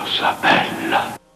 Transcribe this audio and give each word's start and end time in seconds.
cosa 0.00 0.34
bella. 0.40 1.29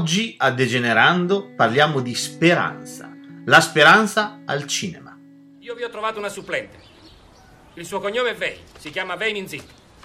Oggi 0.00 0.34
a 0.38 0.50
Degenerando 0.50 1.52
parliamo 1.54 2.00
di 2.00 2.14
speranza. 2.14 3.14
La 3.44 3.60
speranza 3.60 4.40
al 4.46 4.66
cinema. 4.66 5.14
Io 5.58 5.74
vi 5.74 5.82
ho 5.82 5.90
trovato 5.90 6.18
una 6.18 6.30
supplente. 6.30 6.80
Il 7.74 7.84
suo 7.84 8.00
cognome 8.00 8.30
è 8.30 8.34
Vei, 8.34 8.58
si 8.78 8.88
chiama 8.88 9.16
Vei 9.16 9.32
Minzit. 9.34 9.62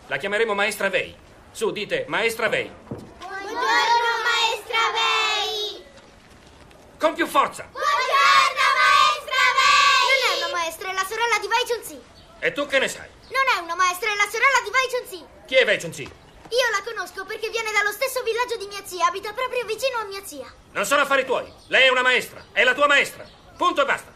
La 0.07 0.17
chiameremo 0.17 0.53
Maestra 0.53 0.89
Vei. 0.89 1.15
Su, 1.49 1.71
dite 1.71 2.03
Maestra 2.09 2.49
Vei. 2.49 2.69
Buongiorno, 2.89 4.11
maestra 4.27 4.83
Vei! 4.91 5.81
Con 6.99 7.13
più 7.13 7.25
forza! 7.25 7.69
Buongiorno, 7.71 8.65
maestra 8.83 9.43
Vei! 9.55 10.11
Non 10.11 10.27
è 10.27 10.43
una 10.43 10.57
maestra, 10.57 10.89
è 10.89 10.93
la 10.93 11.05
sorella 11.07 11.39
di 11.39 11.47
Wei 11.47 11.63
Chun-si. 11.69 11.99
E 12.39 12.51
tu 12.51 12.67
che 12.67 12.79
ne 12.79 12.89
sai? 12.89 13.07
Non 13.29 13.43
è 13.55 13.63
una 13.63 13.75
maestra, 13.75 14.11
è 14.11 14.15
la 14.15 14.27
sorella 14.29 14.59
di 14.61 14.71
Wei 14.73 14.87
Chun-si. 14.91 15.25
Chi 15.45 15.55
è 15.55 15.63
Vei 15.63 15.79
Chun-si? 15.79 16.11
Io 16.55 16.69
la 16.71 16.81
conosco 16.83 17.25
perché 17.25 17.49
viene 17.49 17.69
dallo 17.73 17.91
stesso 17.91 18.23
villaggio 18.23 18.55
di 18.55 18.67
mia 18.67 18.81
zia, 18.85 19.07
abita 19.07 19.33
proprio 19.33 19.65
vicino 19.65 19.97
a 19.99 20.05
mia 20.05 20.23
zia. 20.23 20.49
Non 20.71 20.85
sono 20.85 21.01
affari 21.01 21.25
tuoi. 21.25 21.51
Lei 21.67 21.87
è 21.87 21.89
una 21.89 22.01
maestra. 22.01 22.45
È 22.53 22.63
la 22.63 22.73
tua 22.73 22.87
maestra. 22.87 23.27
Punto 23.57 23.81
e 23.81 23.85
basta. 23.85 24.09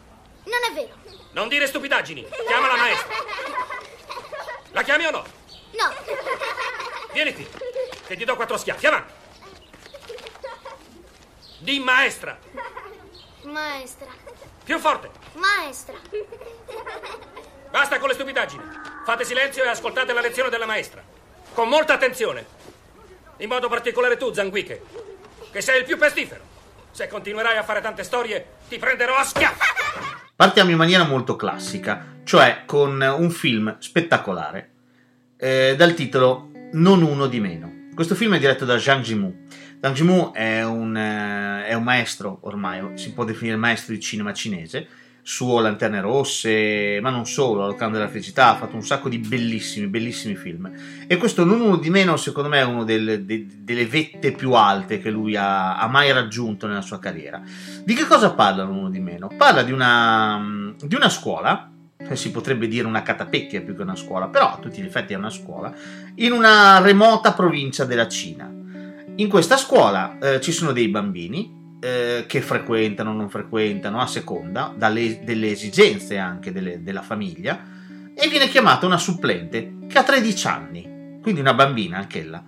Non 0.45 0.59
è 0.69 0.73
vero. 0.73 0.95
Non 1.31 1.49
dire 1.49 1.67
stupidaggini. 1.67 2.25
Chiama 2.47 2.67
la 2.67 2.77
maestra. 2.77 3.15
La 4.71 4.83
chiami 4.83 5.05
o 5.07 5.11
no? 5.11 5.25
No. 5.71 5.93
Vieni 7.11 7.33
qui. 7.33 7.45
Che 8.07 8.15
ti 8.15 8.23
do 8.23 8.35
quattro 8.37 8.55
schiaffi. 8.55 8.87
Avanti. 8.87 9.13
Di 11.57 11.79
maestra. 11.79 12.39
Maestra. 13.41 14.07
Più 14.63 14.79
forte. 14.79 15.11
Maestra. 15.33 15.97
Basta 17.69 17.99
con 17.99 18.07
le 18.07 18.13
stupidaggini. 18.13 18.63
Fate 19.03 19.25
silenzio 19.25 19.63
e 19.65 19.67
ascoltate 19.67 20.13
la 20.13 20.21
lezione 20.21 20.49
della 20.49 20.65
maestra. 20.65 21.17
Con 21.53 21.67
molta 21.67 21.93
attenzione. 21.93 22.45
In 23.37 23.47
modo 23.47 23.67
particolare 23.69 24.17
tu, 24.17 24.33
Zanguiche, 24.33 24.81
che 25.51 25.61
sei 25.61 25.79
il 25.79 25.85
più 25.85 25.97
pestifero. 25.97 26.41
Se 26.91 27.07
continuerai 27.07 27.57
a 27.57 27.63
fare 27.63 27.81
tante 27.81 28.03
storie, 28.03 28.45
ti 28.67 28.77
prenderò 28.77 29.15
a 29.15 29.23
schiaffi. 29.23 29.67
Partiamo 30.35 30.71
in 30.71 30.77
maniera 30.77 31.03
molto 31.03 31.35
classica, 31.35 32.19
cioè 32.23 32.63
con 32.65 33.01
un 33.01 33.29
film 33.29 33.77
spettacolare 33.79 34.71
eh, 35.37 35.75
dal 35.77 35.93
titolo 35.93 36.51
Non 36.73 37.01
uno 37.01 37.27
di 37.27 37.39
meno. 37.39 37.87
Questo 37.93 38.15
film 38.15 38.35
è 38.35 38.39
diretto 38.39 38.65
da 38.65 38.79
Zhang 38.79 39.03
Jimu. 39.03 39.47
Zhang 39.81 39.95
Jimu 39.95 40.31
è 40.31 40.63
eh, 40.63 41.65
è 41.69 41.73
un 41.73 41.83
maestro, 41.83 42.39
ormai 42.41 42.97
si 42.97 43.13
può 43.13 43.23
definire 43.23 43.55
maestro 43.55 43.93
di 43.93 43.99
cinema 43.99 44.33
cinese, 44.33 44.87
suo 45.29 45.59
Lanterne 45.59 46.01
Rosse, 46.01 46.97
ma 47.03 47.11
non 47.11 47.27
solo, 47.27 47.67
Locando 47.67 47.97
della 47.97 48.09
Felicità, 48.09 48.49
ha 48.49 48.55
fatto 48.55 48.75
un 48.75 48.83
sacco 48.83 49.09
di 49.09 49.19
bellissimi, 49.19 49.85
bellissimi 49.85 50.33
film. 50.33 50.71
E 51.05 51.17
questo 51.17 51.43
non 51.43 51.61
uno 51.61 51.75
di 51.75 51.91
meno, 51.91 52.17
secondo 52.17 52.49
me, 52.49 52.57
è 52.57 52.63
una 52.63 52.83
delle, 52.83 53.23
de, 53.23 53.45
delle 53.59 53.85
vette 53.85 54.31
più 54.31 54.53
alte 54.53 54.97
che 54.97 55.11
lui 55.11 55.35
ha, 55.35 55.77
ha, 55.77 55.87
mai 55.87 56.11
raggiunto 56.11 56.65
nella 56.65 56.81
sua 56.81 56.97
carriera. 56.97 57.43
Di 57.83 57.93
che 57.93 58.07
cosa 58.07 58.33
parla 58.33 58.63
uno 58.63 58.89
di 58.89 58.99
meno? 58.99 59.29
Parla 59.37 59.61
di 59.61 59.71
una, 59.71 60.73
di 60.81 60.95
una 60.95 61.09
scuola, 61.09 61.71
si 62.13 62.31
potrebbe 62.31 62.67
dire 62.67 62.87
una 62.87 63.03
catapecchia 63.03 63.61
più 63.61 63.75
che 63.75 63.83
una 63.83 63.95
scuola, 63.95 64.29
però 64.29 64.53
a 64.53 64.57
tutti 64.59 64.81
gli 64.81 64.85
effetti 64.85 65.13
è 65.13 65.15
una 65.15 65.29
scuola, 65.29 65.71
in 66.15 66.31
una 66.31 66.79
remota 66.79 67.33
provincia 67.33 67.85
della 67.85 68.07
Cina. 68.07 68.51
In 69.15 69.29
questa 69.29 69.57
scuola 69.57 70.17
eh, 70.17 70.41
ci 70.41 70.51
sono 70.51 70.71
dei 70.71 70.87
bambini 70.87 71.58
eh, 71.79 72.25
che 72.27 72.41
frequentano 72.41 73.13
non 73.13 73.29
frequentano 73.29 74.01
a 74.01 74.07
seconda 74.07 74.73
dalle, 74.75 75.21
delle 75.23 75.51
esigenze 75.51 76.17
anche 76.17 76.51
delle, 76.51 76.83
della 76.83 77.01
famiglia 77.01 77.77
e 78.13 78.27
viene 78.27 78.49
chiamata 78.49 78.85
una 78.85 78.97
supplente 78.97 79.77
che 79.87 79.97
ha 79.97 80.03
13 80.03 80.47
anni, 80.47 81.19
quindi 81.21 81.39
una 81.39 81.53
bambina 81.53 81.97
anch'ella, 81.97 82.43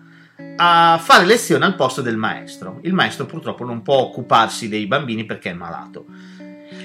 a 0.57 0.99
fare 1.01 1.25
lezione 1.25 1.63
al 1.63 1.75
posto 1.75 2.01
del 2.01 2.17
maestro. 2.17 2.79
Il 2.83 2.93
maestro 2.93 3.25
purtroppo 3.25 3.63
non 3.63 3.81
può 3.81 3.95
occuparsi 3.99 4.67
dei 4.67 4.85
bambini 4.85 5.23
perché 5.23 5.51
è 5.51 5.53
malato. 5.53 6.05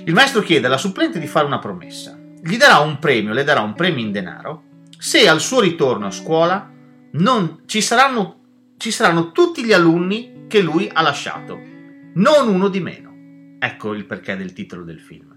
Il 0.04 0.14
maestro 0.14 0.40
chiede 0.40 0.68
alla 0.68 0.78
supplente 0.78 1.18
di 1.18 1.26
fare 1.26 1.46
una 1.46 1.58
promessa. 1.58 2.16
Gli 2.40 2.56
darà 2.56 2.78
un 2.78 3.00
premio, 3.00 3.32
le 3.32 3.42
darà 3.42 3.60
un 3.60 3.74
premio 3.74 4.04
in 4.04 4.12
denaro, 4.12 4.62
se 4.96 5.28
al 5.28 5.40
suo 5.40 5.60
ritorno 5.60 6.06
a 6.06 6.12
scuola 6.12 6.70
non, 7.12 7.62
ci, 7.66 7.80
saranno, 7.80 8.40
ci 8.76 8.92
saranno 8.92 9.32
tutti 9.32 9.64
gli 9.64 9.72
alunni 9.72 10.44
che 10.46 10.60
lui 10.60 10.88
ha 10.92 11.02
lasciato 11.02 11.74
non 12.16 12.49
uno 12.49 12.69
di 12.69 12.81
meno. 12.81 13.15
Ecco 13.59 13.94
il 13.94 14.04
perché 14.04 14.37
del 14.37 14.53
titolo 14.53 14.84
del 14.84 15.00
film. 15.00 15.34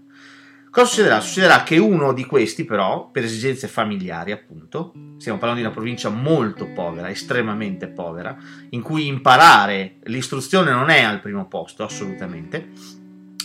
Cosa 0.70 0.86
succederà? 0.86 1.20
Succederà 1.20 1.62
che 1.64 1.78
uno 1.78 2.12
di 2.12 2.24
questi, 2.24 2.64
però, 2.64 3.10
per 3.10 3.24
esigenze 3.24 3.66
familiari, 3.66 4.30
appunto, 4.30 4.92
stiamo 5.18 5.38
parlando 5.38 5.62
di 5.62 5.66
una 5.66 5.76
provincia 5.76 6.10
molto 6.10 6.66
povera, 6.68 7.10
estremamente 7.10 7.88
povera, 7.88 8.36
in 8.70 8.80
cui 8.80 9.08
imparare 9.08 9.96
l'istruzione 10.04 10.70
non 10.70 10.90
è 10.90 11.02
al 11.02 11.20
primo 11.20 11.48
posto, 11.48 11.82
assolutamente. 11.82 12.68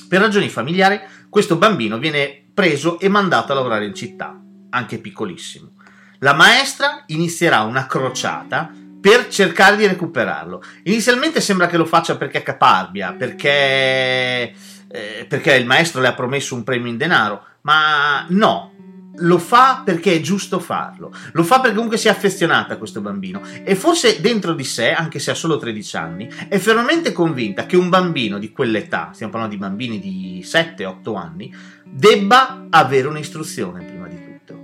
Per 0.08 0.22
ragioni 0.22 0.50
familiari, 0.50 1.00
questo 1.28 1.56
bambino 1.56 1.98
viene 1.98 2.44
preso 2.54 3.00
e 3.00 3.10
mandato 3.10 3.52
a 3.52 3.56
lavorare 3.56 3.86
in 3.86 3.96
città, 3.96 4.40
anche 4.70 5.00
piccolissimo. 5.00 5.72
La 6.20 6.34
maestra 6.34 7.04
inizierà 7.08 7.62
una 7.62 7.88
crociata 7.88 8.72
per 9.06 9.28
cercare 9.28 9.76
di 9.76 9.86
recuperarlo. 9.86 10.64
Inizialmente 10.86 11.40
sembra 11.40 11.68
che 11.68 11.78
lo 11.78 11.86
faccia 11.86 12.18
perché 12.18 12.40
è 12.40 12.42
caparbia, 12.42 13.14
perché, 13.14 14.52
eh, 14.88 15.26
perché 15.30 15.54
il 15.54 15.68
maestro 15.68 16.02
le 16.02 16.08
ha 16.08 16.16
promesso 16.16 16.56
un 16.56 16.64
premio 16.64 16.90
in 16.90 16.98
denaro, 16.98 17.44
ma 17.62 18.26
no, 18.30 18.74
lo 19.18 19.38
fa 19.38 19.84
perché 19.86 20.16
è 20.16 20.22
giusto 20.22 20.60
farlo. 20.60 21.14
Lo 21.34 21.44
fa 21.44 21.60
perché 21.60 21.76
comunque 21.76 22.00
si 22.00 22.08
è 22.08 22.10
affezionata 22.10 22.74
a 22.74 22.78
questo 22.78 23.00
bambino 23.00 23.44
e 23.64 23.76
forse 23.76 24.22
dentro 24.22 24.54
di 24.54 24.64
sé, 24.64 24.92
anche 24.92 25.20
se 25.20 25.30
ha 25.30 25.36
solo 25.36 25.58
13 25.58 25.98
anni, 25.98 26.28
è 26.50 26.58
fermamente 26.58 27.12
convinta 27.12 27.68
che 27.68 27.78
un 27.78 27.90
bambino 27.90 28.40
di 28.40 28.52
quell'età, 28.52 29.12
stiamo 29.14 29.32
parlando 29.32 29.56
di 29.56 29.62
bambini 29.62 30.00
di 30.00 30.42
7-8 30.44 31.16
anni, 31.16 31.56
debba 31.84 32.66
avere 32.72 33.08
un'istruzione 33.08 33.84
prima 33.84 34.08
di 34.08 34.16
tutto. 34.16 34.60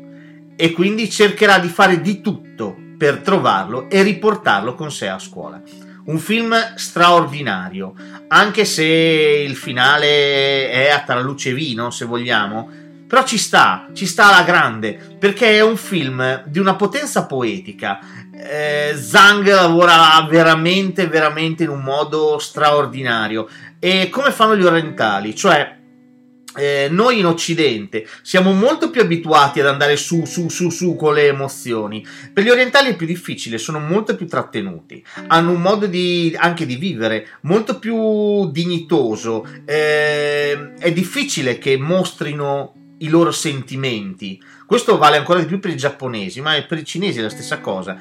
E 0.55 0.71
quindi 0.71 1.11
cercherà 1.11 1.59
di 1.59 1.67
fare 1.67 2.01
di 2.01 2.21
tutto 2.21 2.80
per 3.01 3.21
trovarlo 3.21 3.89
e 3.89 4.03
riportarlo 4.03 4.75
con 4.75 4.91
sé 4.91 5.07
a 5.07 5.17
scuola. 5.17 5.59
Un 6.05 6.19
film 6.19 6.55
straordinario, 6.75 7.95
anche 8.27 8.63
se 8.63 8.83
il 8.83 9.55
finale 9.55 10.69
è 10.69 10.89
a 10.89 10.99
traluce 10.99 11.51
vino, 11.51 11.89
se 11.89 12.05
vogliamo, 12.05 12.69
però 13.07 13.23
ci 13.23 13.39
sta, 13.39 13.87
ci 13.93 14.05
sta 14.05 14.27
alla 14.27 14.43
grande, 14.43 14.99
perché 15.17 15.53
è 15.53 15.63
un 15.63 15.77
film 15.77 16.43
di 16.45 16.59
una 16.59 16.75
potenza 16.75 17.25
poetica. 17.25 17.99
Eh, 18.35 18.95
Zhang 18.95 19.47
lavora 19.47 20.23
veramente, 20.29 21.07
veramente 21.07 21.63
in 21.63 21.69
un 21.69 21.81
modo 21.81 22.37
straordinario. 22.37 23.47
E 23.79 24.09
come 24.11 24.29
fanno 24.29 24.55
gli 24.55 24.63
orientali? 24.63 25.35
Cioè, 25.35 25.80
eh, 26.55 26.87
noi 26.91 27.19
in 27.19 27.25
Occidente 27.25 28.07
siamo 28.21 28.51
molto 28.53 28.89
più 28.89 29.01
abituati 29.01 29.59
ad 29.59 29.67
andare 29.67 29.95
su, 29.95 30.25
su, 30.25 30.49
su, 30.49 30.69
su 30.69 30.95
con 30.95 31.13
le 31.13 31.27
emozioni. 31.27 32.05
Per 32.33 32.43
gli 32.43 32.49
orientali 32.49 32.89
è 32.89 32.95
più 32.95 33.05
difficile, 33.05 33.57
sono 33.57 33.79
molto 33.79 34.15
più 34.15 34.27
trattenuti, 34.27 35.03
hanno 35.27 35.51
un 35.51 35.61
modo 35.61 35.85
di, 35.85 36.35
anche 36.37 36.65
di 36.65 36.75
vivere 36.75 37.27
molto 37.41 37.79
più 37.79 38.49
dignitoso. 38.51 39.47
Eh, 39.65 40.73
è 40.75 40.91
difficile 40.91 41.57
che 41.57 41.77
mostrino 41.77 42.75
i 43.01 43.09
loro 43.09 43.31
sentimenti. 43.31 44.41
Questo 44.65 44.97
vale 44.97 45.17
ancora 45.17 45.39
di 45.39 45.45
più 45.45 45.59
per 45.59 45.71
i 45.71 45.75
giapponesi, 45.77 46.39
ma 46.39 46.61
per 46.61 46.77
i 46.77 46.85
cinesi 46.85 47.19
è 47.19 47.21
la 47.21 47.29
stessa 47.29 47.59
cosa. 47.59 47.97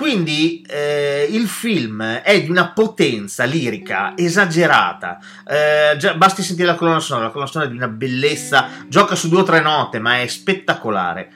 Quindi 0.00 0.64
eh, 0.66 1.28
il 1.30 1.46
film 1.46 2.02
è 2.02 2.42
di 2.42 2.48
una 2.48 2.70
potenza 2.70 3.44
lirica 3.44 4.16
esagerata. 4.16 5.18
Eh, 5.46 5.98
già, 5.98 6.14
basti 6.14 6.42
sentire 6.42 6.68
la 6.68 6.74
colonna 6.74 7.00
sonora, 7.00 7.26
la 7.26 7.30
colonna 7.30 7.50
sonora 7.50 7.68
è 7.68 7.72
di 7.72 7.76
una 7.76 7.88
bellezza, 7.88 8.68
gioca 8.88 9.14
su 9.14 9.28
due 9.28 9.40
o 9.40 9.42
tre 9.42 9.60
note, 9.60 9.98
ma 9.98 10.22
è 10.22 10.26
spettacolare. 10.26 11.30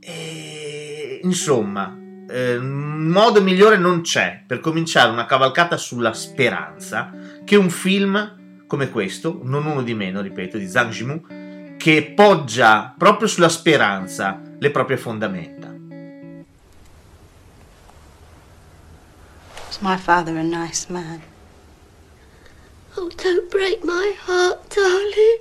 E, 0.00 1.20
insomma, 1.24 1.94
eh, 2.30 2.58
modo 2.58 3.42
migliore 3.42 3.76
non 3.76 4.00
c'è 4.00 4.44
per 4.46 4.60
cominciare 4.60 5.10
una 5.10 5.26
cavalcata 5.26 5.76
sulla 5.76 6.14
speranza 6.14 7.12
che 7.44 7.56
un 7.56 7.68
film 7.68 8.64
come 8.66 8.88
questo, 8.88 9.40
non 9.42 9.66
uno 9.66 9.82
di 9.82 9.92
meno, 9.92 10.22
ripeto, 10.22 10.56
di 10.56 10.66
Zhang 10.66 10.90
Jimu, 10.90 11.76
che 11.76 12.12
poggia 12.16 12.94
proprio 12.96 13.28
sulla 13.28 13.50
speranza 13.50 14.40
le 14.58 14.70
proprie 14.70 14.96
fondamenta. 14.96 15.79
My 19.82 19.96
father 19.96 20.36
a 20.36 20.44
nice 20.44 20.90
man? 20.90 21.22
Oh, 22.98 23.08
don't 23.16 23.50
break 23.50 23.82
my 23.82 24.14
heart, 24.20 24.68
darling. 24.68 25.38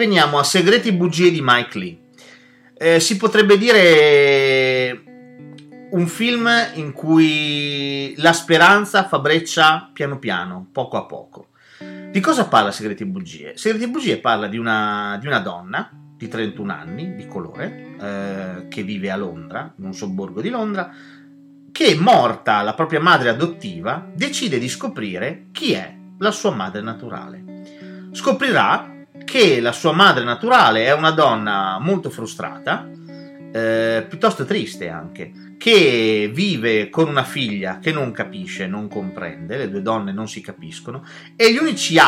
Veniamo 0.00 0.38
a 0.38 0.44
Segreti 0.44 0.92
bugie 0.92 1.30
di 1.30 1.42
Mike 1.42 1.78
Lee. 1.78 1.98
Eh, 2.72 3.00
si 3.00 3.18
potrebbe 3.18 3.58
dire 3.58 5.04
un 5.90 6.06
film 6.06 6.48
in 6.76 6.92
cui 6.92 8.14
la 8.16 8.32
speranza 8.32 9.06
fa 9.06 9.18
breccia 9.18 9.90
piano 9.92 10.18
piano, 10.18 10.66
poco 10.72 10.96
a 10.96 11.04
poco. 11.04 11.48
Di 12.10 12.18
cosa 12.20 12.48
parla 12.48 12.70
Segreti 12.70 13.04
bugie? 13.04 13.58
Segreti 13.58 13.88
bugie 13.88 14.16
parla 14.16 14.46
di 14.46 14.56
una, 14.56 15.18
di 15.20 15.26
una 15.26 15.40
donna 15.40 15.90
di 16.16 16.28
31 16.28 16.72
anni, 16.72 17.14
di 17.14 17.26
colore, 17.26 17.96
eh, 18.00 18.68
che 18.68 18.82
vive 18.82 19.10
a 19.10 19.16
Londra, 19.16 19.70
in 19.76 19.84
un 19.84 19.92
sobborgo 19.92 20.40
di 20.40 20.48
Londra, 20.48 20.90
che, 21.70 21.94
morta 22.00 22.62
la 22.62 22.72
propria 22.72 23.00
madre 23.00 23.28
adottiva, 23.28 24.10
decide 24.14 24.58
di 24.58 24.68
scoprire 24.68 25.48
chi 25.52 25.72
è 25.72 25.94
la 26.18 26.30
sua 26.30 26.52
madre 26.52 26.80
naturale. 26.80 28.08
Scoprirà 28.12 28.98
che 29.24 29.60
la 29.60 29.72
sua 29.72 29.92
madre 29.92 30.24
naturale 30.24 30.84
è 30.84 30.92
una 30.92 31.10
donna 31.10 31.78
molto 31.78 32.10
frustrata, 32.10 32.88
eh, 33.52 34.06
piuttosto 34.08 34.44
triste 34.44 34.88
anche, 34.88 35.54
che 35.58 36.30
vive 36.32 36.88
con 36.88 37.08
una 37.08 37.24
figlia 37.24 37.78
che 37.80 37.92
non 37.92 38.12
capisce, 38.12 38.66
non 38.66 38.88
comprende, 38.88 39.56
le 39.56 39.70
due 39.70 39.82
donne 39.82 40.12
non 40.12 40.28
si 40.28 40.40
capiscono, 40.40 41.04
e 41.36 41.52
gli 41.52 41.58
unici 41.58 41.98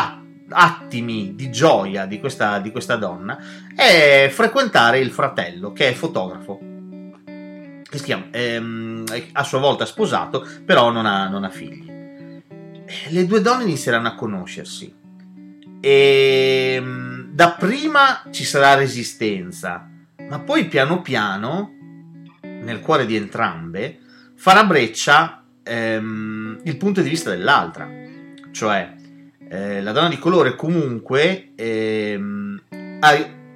attimi 0.49 1.35
di 1.35 1.51
gioia 1.51 2.05
di 2.05 2.19
questa, 2.19 2.59
di 2.59 2.71
questa 2.71 2.95
donna 2.95 3.37
è 3.75 4.29
frequentare 4.31 4.99
il 4.99 5.11
fratello, 5.11 5.71
che 5.71 5.89
è 5.89 5.93
fotografo, 5.93 6.59
che 7.23 7.97
si 7.97 8.03
chiama, 8.03 8.27
ehm, 8.31 9.03
a 9.33 9.43
sua 9.43 9.59
volta 9.59 9.85
sposato, 9.85 10.47
però 10.65 10.91
non 10.91 11.05
ha, 11.05 11.27
non 11.27 11.43
ha 11.43 11.49
figli. 11.49 11.89
E 11.89 12.93
Le 13.09 13.25
due 13.25 13.41
donne 13.41 13.63
inizieranno 13.63 14.07
a 14.07 14.15
conoscersi 14.15 15.01
e 15.85 16.77
mm, 16.79 17.33
dapprima 17.33 18.23
ci 18.31 18.45
sarà 18.45 18.73
resistenza, 18.73 19.85
ma 20.29 20.39
poi 20.39 20.69
piano 20.69 21.01
piano, 21.01 21.73
nel 22.39 22.79
cuore 22.79 23.05
di 23.05 23.17
entrambe, 23.17 23.99
farà 24.33 24.63
breccia 24.63 25.43
ehm, 25.61 26.61
il 26.63 26.77
punto 26.77 27.01
di 27.01 27.09
vista 27.09 27.31
dell'altra. 27.31 27.89
Cioè, 28.49 28.93
eh, 29.49 29.81
la 29.81 29.91
donna 29.91 30.07
di 30.07 30.17
colore 30.19 30.55
comunque 30.55 31.51
ehm, 31.53 32.61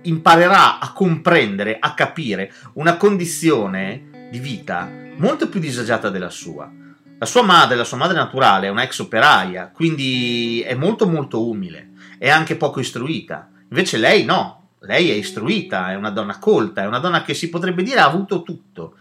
imparerà 0.01 0.79
a 0.79 0.91
comprendere, 0.91 1.77
a 1.79 1.93
capire 1.93 2.51
una 2.73 2.97
condizione 2.97 4.27
di 4.29 4.39
vita 4.39 4.91
molto 5.15 5.47
più 5.47 5.61
disagiata 5.61 6.09
della 6.09 6.29
sua. 6.29 6.69
La 7.19 7.25
sua 7.25 7.41
madre, 7.41 7.77
la 7.77 7.85
sua 7.85 7.95
madre 7.95 8.17
naturale, 8.17 8.67
è 8.67 8.69
una 8.69 8.83
ex 8.83 8.99
operaia, 8.99 9.71
quindi 9.73 10.61
è 10.61 10.75
molto 10.75 11.07
molto 11.07 11.47
umile, 11.47 11.91
è 12.17 12.29
anche 12.29 12.55
poco 12.55 12.79
istruita. 12.79 13.49
Invece 13.69 13.97
lei 13.97 14.23
no, 14.23 14.69
lei 14.81 15.09
è 15.09 15.13
istruita, 15.13 15.91
è 15.91 15.95
una 15.95 16.11
donna 16.11 16.39
colta, 16.39 16.83
è 16.83 16.87
una 16.87 16.99
donna 16.99 17.23
che 17.23 17.33
si 17.33 17.49
potrebbe 17.49 17.83
dire 17.83 17.99
ha 17.99 18.05
avuto 18.05 18.43
tutto. 18.43 18.95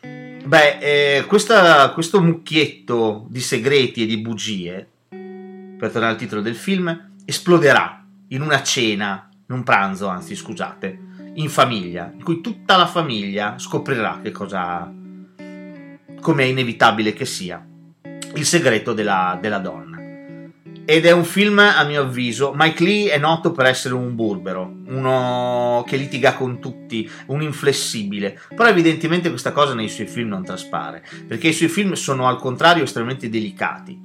Beh, 0.00 0.78
eh, 0.78 1.24
questa- 1.24 1.90
questo 1.92 2.20
mucchietto 2.20 3.26
di 3.28 3.40
segreti 3.40 4.02
e 4.02 4.06
di 4.06 4.18
bugie, 4.18 4.88
per 5.08 5.90
tornare 5.90 6.12
al 6.12 6.18
titolo 6.18 6.42
del 6.42 6.54
film, 6.54 7.12
esploderà 7.24 8.04
in 8.28 8.42
una 8.42 8.62
cena, 8.62 9.28
in 9.48 9.54
un 9.54 9.62
pranzo, 9.62 10.08
anzi, 10.08 10.36
scusate, 10.36 10.98
in 11.34 11.48
famiglia, 11.48 12.10
in 12.14 12.22
cui 12.22 12.40
tutta 12.40 12.76
la 12.76 12.86
famiglia 12.86 13.58
scoprirà 13.58 14.20
che 14.22 14.30
cosa, 14.30 14.92
come 16.20 16.42
è 16.42 16.46
inevitabile 16.46 17.12
che 17.12 17.24
sia, 17.24 17.64
il 18.34 18.44
segreto 18.44 18.92
della, 18.92 19.38
della 19.40 19.58
donna. 19.58 19.93
Ed 20.86 21.06
è 21.06 21.12
un 21.12 21.24
film, 21.24 21.60
a 21.60 21.82
mio 21.84 22.02
avviso, 22.02 22.52
Mike 22.54 22.84
Lee 22.84 23.10
è 23.10 23.16
noto 23.16 23.52
per 23.52 23.64
essere 23.64 23.94
un 23.94 24.14
burbero, 24.14 24.80
uno 24.88 25.82
che 25.86 25.96
litiga 25.96 26.34
con 26.34 26.60
tutti, 26.60 27.10
un 27.28 27.40
inflessibile, 27.40 28.38
però 28.54 28.68
evidentemente 28.68 29.30
questa 29.30 29.52
cosa 29.52 29.72
nei 29.72 29.88
suoi 29.88 30.06
film 30.06 30.28
non 30.28 30.44
traspare, 30.44 31.02
perché 31.26 31.48
i 31.48 31.52
suoi 31.54 31.70
film 31.70 31.94
sono 31.94 32.28
al 32.28 32.38
contrario 32.38 32.84
estremamente 32.84 33.30
delicati. 33.30 33.98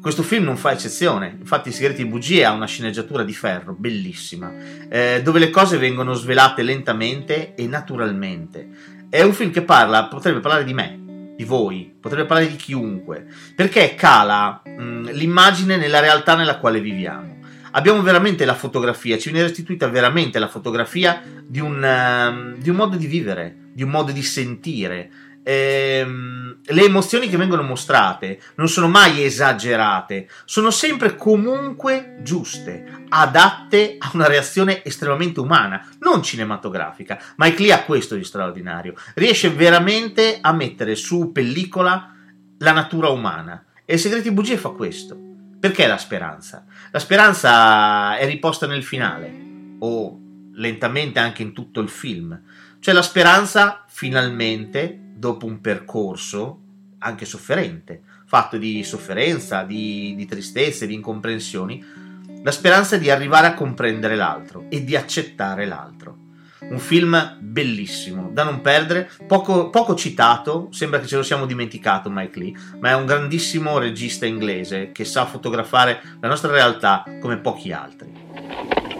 Questo 0.00 0.24
film 0.24 0.42
non 0.42 0.56
fa 0.56 0.72
eccezione, 0.72 1.36
infatti 1.38 1.70
Segreti 1.70 2.02
e 2.02 2.06
Bugie 2.06 2.44
ha 2.44 2.50
una 2.50 2.66
sceneggiatura 2.66 3.22
di 3.22 3.32
ferro, 3.32 3.76
bellissima, 3.78 4.52
eh, 4.88 5.20
dove 5.22 5.38
le 5.38 5.50
cose 5.50 5.78
vengono 5.78 6.12
svelate 6.12 6.62
lentamente 6.62 7.54
e 7.54 7.68
naturalmente. 7.68 8.68
È 9.08 9.22
un 9.22 9.32
film 9.32 9.52
che 9.52 9.62
parla, 9.62 10.06
potrebbe 10.06 10.40
parlare 10.40 10.64
di 10.64 10.74
me, 10.74 11.04
di 11.36 11.44
voi, 11.44 11.94
potrebbe 12.00 12.26
parlare 12.26 12.50
di 12.50 12.56
chiunque, 12.56 13.26
perché 13.54 13.94
cala 13.94 14.62
mh, 14.64 15.10
l'immagine 15.12 15.76
nella 15.76 16.00
realtà 16.00 16.34
nella 16.34 16.58
quale 16.58 16.80
viviamo. 16.80 17.34
Abbiamo 17.72 18.00
veramente 18.00 18.46
la 18.46 18.54
fotografia, 18.54 19.18
ci 19.18 19.30
viene 19.30 19.46
restituita 19.46 19.86
veramente 19.88 20.38
la 20.38 20.48
fotografia 20.48 21.22
di 21.46 21.60
un, 21.60 21.84
ehm, 21.84 22.56
di 22.56 22.70
un 22.70 22.76
modo 22.76 22.96
di 22.96 23.06
vivere, 23.06 23.54
di 23.74 23.82
un 23.82 23.90
modo 23.90 24.12
di 24.12 24.22
sentire. 24.22 25.10
Ehm, 25.48 26.58
le 26.64 26.82
emozioni 26.82 27.28
che 27.28 27.36
vengono 27.36 27.62
mostrate 27.62 28.40
non 28.56 28.68
sono 28.68 28.88
mai 28.88 29.22
esagerate, 29.22 30.28
sono 30.44 30.72
sempre 30.72 31.14
comunque 31.14 32.16
giuste, 32.22 33.04
adatte 33.08 33.94
a 33.96 34.10
una 34.14 34.26
reazione 34.26 34.84
estremamente 34.84 35.38
umana, 35.38 35.88
non 36.00 36.24
cinematografica. 36.24 37.22
Mike 37.36 37.62
Lee 37.62 37.72
ha 37.72 37.84
questo 37.84 38.16
di 38.16 38.24
straordinario, 38.24 38.94
riesce 39.14 39.48
veramente 39.50 40.38
a 40.40 40.52
mettere 40.52 40.96
su 40.96 41.30
pellicola 41.30 42.12
la 42.58 42.72
natura 42.72 43.10
umana 43.10 43.66
e 43.84 43.94
il 43.94 44.00
Segreti 44.00 44.32
Bugie 44.32 44.56
fa 44.56 44.70
questo. 44.70 45.16
Perché 45.60 45.86
la 45.86 45.96
speranza? 45.96 46.64
La 46.90 46.98
speranza 46.98 48.16
è 48.16 48.26
riposta 48.26 48.66
nel 48.66 48.82
finale 48.82 49.32
o 49.78 50.20
lentamente 50.54 51.20
anche 51.20 51.42
in 51.42 51.52
tutto 51.52 51.78
il 51.78 51.88
film. 51.88 52.36
Cioè 52.80 52.92
la 52.92 53.02
speranza 53.02 53.84
finalmente, 53.86 55.05
dopo 55.16 55.46
un 55.46 55.60
percorso 55.60 56.60
anche 56.98 57.24
sofferente, 57.24 58.02
fatto 58.26 58.58
di 58.58 58.82
sofferenza, 58.84 59.62
di, 59.62 60.14
di 60.16 60.26
tristezze, 60.26 60.86
di 60.86 60.94
incomprensioni, 60.94 61.84
la 62.42 62.50
speranza 62.50 62.96
di 62.96 63.10
arrivare 63.10 63.46
a 63.46 63.54
comprendere 63.54 64.14
l'altro 64.14 64.66
e 64.68 64.84
di 64.84 64.94
accettare 64.94 65.66
l'altro. 65.66 66.24
Un 66.68 66.78
film 66.78 67.38
bellissimo, 67.40 68.30
da 68.32 68.42
non 68.42 68.60
perdere, 68.60 69.10
poco, 69.26 69.70
poco 69.70 69.94
citato, 69.94 70.68
sembra 70.70 70.98
che 71.00 71.06
ce 71.06 71.16
lo 71.16 71.22
siamo 71.22 71.46
dimenticato 71.46 72.10
Mike 72.10 72.38
Lee, 72.38 72.54
ma 72.80 72.90
è 72.90 72.94
un 72.94 73.06
grandissimo 73.06 73.78
regista 73.78 74.26
inglese 74.26 74.90
che 74.90 75.04
sa 75.04 75.26
fotografare 75.26 76.00
la 76.20 76.28
nostra 76.28 76.50
realtà 76.50 77.04
come 77.20 77.38
pochi 77.38 77.72
altri. 77.72 78.95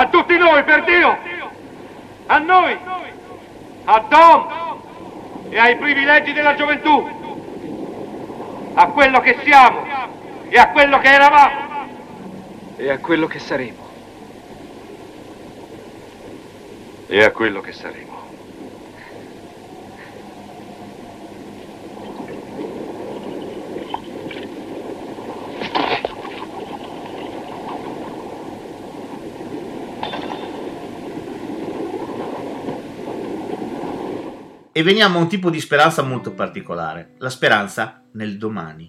A 0.00 0.08
tutti 0.08 0.36
noi, 0.36 0.64
per 0.64 0.84
Dio! 0.84 1.18
A 2.26 2.38
noi! 2.38 2.78
a 3.84 4.04
Dom 4.08 4.78
e 5.48 5.58
ai 5.58 5.76
privilegi 5.76 6.32
della 6.32 6.54
gioventù, 6.54 7.08
a 8.74 8.86
quello 8.86 9.20
che 9.20 9.38
siamo 9.42 9.84
e 10.48 10.56
a 10.56 10.68
quello 10.70 10.98
che 10.98 11.08
eravamo 11.08 11.88
e 12.76 12.90
a 12.90 12.98
quello 12.98 13.26
che 13.26 13.38
saremo. 13.40 13.88
E 17.08 17.24
a 17.24 17.32
quello 17.32 17.60
che 17.60 17.72
saremo. 17.72 18.09
E 34.72 34.84
veniamo 34.84 35.18
a 35.18 35.22
un 35.22 35.28
tipo 35.28 35.50
di 35.50 35.58
speranza 35.58 36.02
molto 36.02 36.32
particolare, 36.32 37.14
la 37.18 37.28
speranza 37.28 38.04
nel 38.12 38.38
domani. 38.38 38.88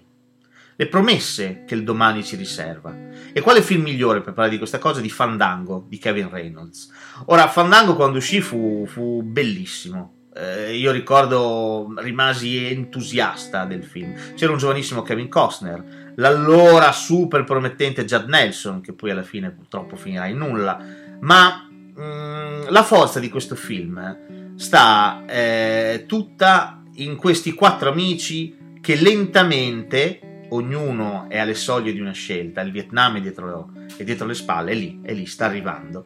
Le 0.76 0.86
promesse 0.86 1.64
che 1.66 1.74
il 1.74 1.82
domani 1.82 2.22
ci 2.22 2.36
riserva. 2.36 2.96
E 3.32 3.40
quale 3.40 3.62
film 3.62 3.82
migliore 3.82 4.20
per 4.20 4.32
parlare 4.32 4.50
di 4.50 4.58
questa 4.58 4.78
cosa 4.78 5.00
di 5.00 5.10
Fandango 5.10 5.84
di 5.88 5.98
Kevin 5.98 6.30
Reynolds? 6.30 6.88
Ora, 7.26 7.48
Fandango 7.48 7.96
quando 7.96 8.18
uscì 8.18 8.40
fu, 8.40 8.86
fu 8.86 9.22
bellissimo. 9.24 10.28
Eh, 10.36 10.76
io 10.76 10.92
ricordo, 10.92 11.92
rimasi 11.96 12.64
entusiasta 12.64 13.64
del 13.64 13.82
film. 13.82 14.14
C'era 14.36 14.52
un 14.52 14.58
giovanissimo 14.58 15.02
Kevin 15.02 15.28
Costner, 15.28 16.12
l'allora 16.14 16.92
super 16.92 17.42
promettente 17.42 18.04
Judd 18.04 18.28
Nelson, 18.28 18.80
che 18.82 18.92
poi 18.92 19.10
alla 19.10 19.24
fine 19.24 19.50
purtroppo 19.50 19.96
finirà 19.96 20.26
in 20.26 20.38
nulla. 20.38 20.78
Ma 21.20 21.68
mh, 21.68 22.02
mm, 22.02 22.62
la 22.68 22.84
forza 22.84 23.18
di 23.18 23.28
questo 23.28 23.56
film 23.56 24.41
sta 24.56 25.24
eh, 25.26 26.04
tutta 26.06 26.82
in 26.94 27.16
questi 27.16 27.52
quattro 27.52 27.90
amici 27.90 28.56
che 28.80 28.96
lentamente, 28.96 30.46
ognuno 30.50 31.26
è 31.28 31.38
alle 31.38 31.54
soglie 31.54 31.92
di 31.92 32.00
una 32.00 32.12
scelta, 32.12 32.60
il 32.60 32.72
Vietnam 32.72 33.16
è 33.16 33.20
dietro, 33.20 33.72
è 33.96 34.04
dietro 34.04 34.26
le 34.26 34.34
spalle, 34.34 34.72
è 34.72 34.74
lì, 34.74 35.00
è 35.02 35.14
lì, 35.14 35.24
sta 35.24 35.46
arrivando, 35.46 36.04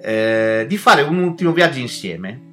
eh, 0.00 0.66
di 0.68 0.76
fare 0.76 1.02
un 1.02 1.18
ultimo 1.18 1.52
viaggio 1.52 1.78
insieme 1.78 2.50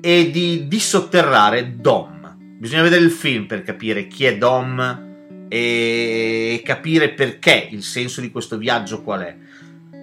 e 0.00 0.30
di 0.30 0.66
dissotterrare 0.66 1.76
Dom. 1.76 2.36
Bisogna 2.58 2.82
vedere 2.82 3.04
il 3.04 3.10
film 3.10 3.46
per 3.46 3.62
capire 3.62 4.06
chi 4.06 4.24
è 4.24 4.36
Dom 4.38 5.04
e 5.48 6.62
capire 6.64 7.10
perché 7.10 7.68
il 7.70 7.82
senso 7.82 8.20
di 8.20 8.30
questo 8.30 8.56
viaggio 8.56 9.02
qual 9.02 9.20
è. 9.20 9.36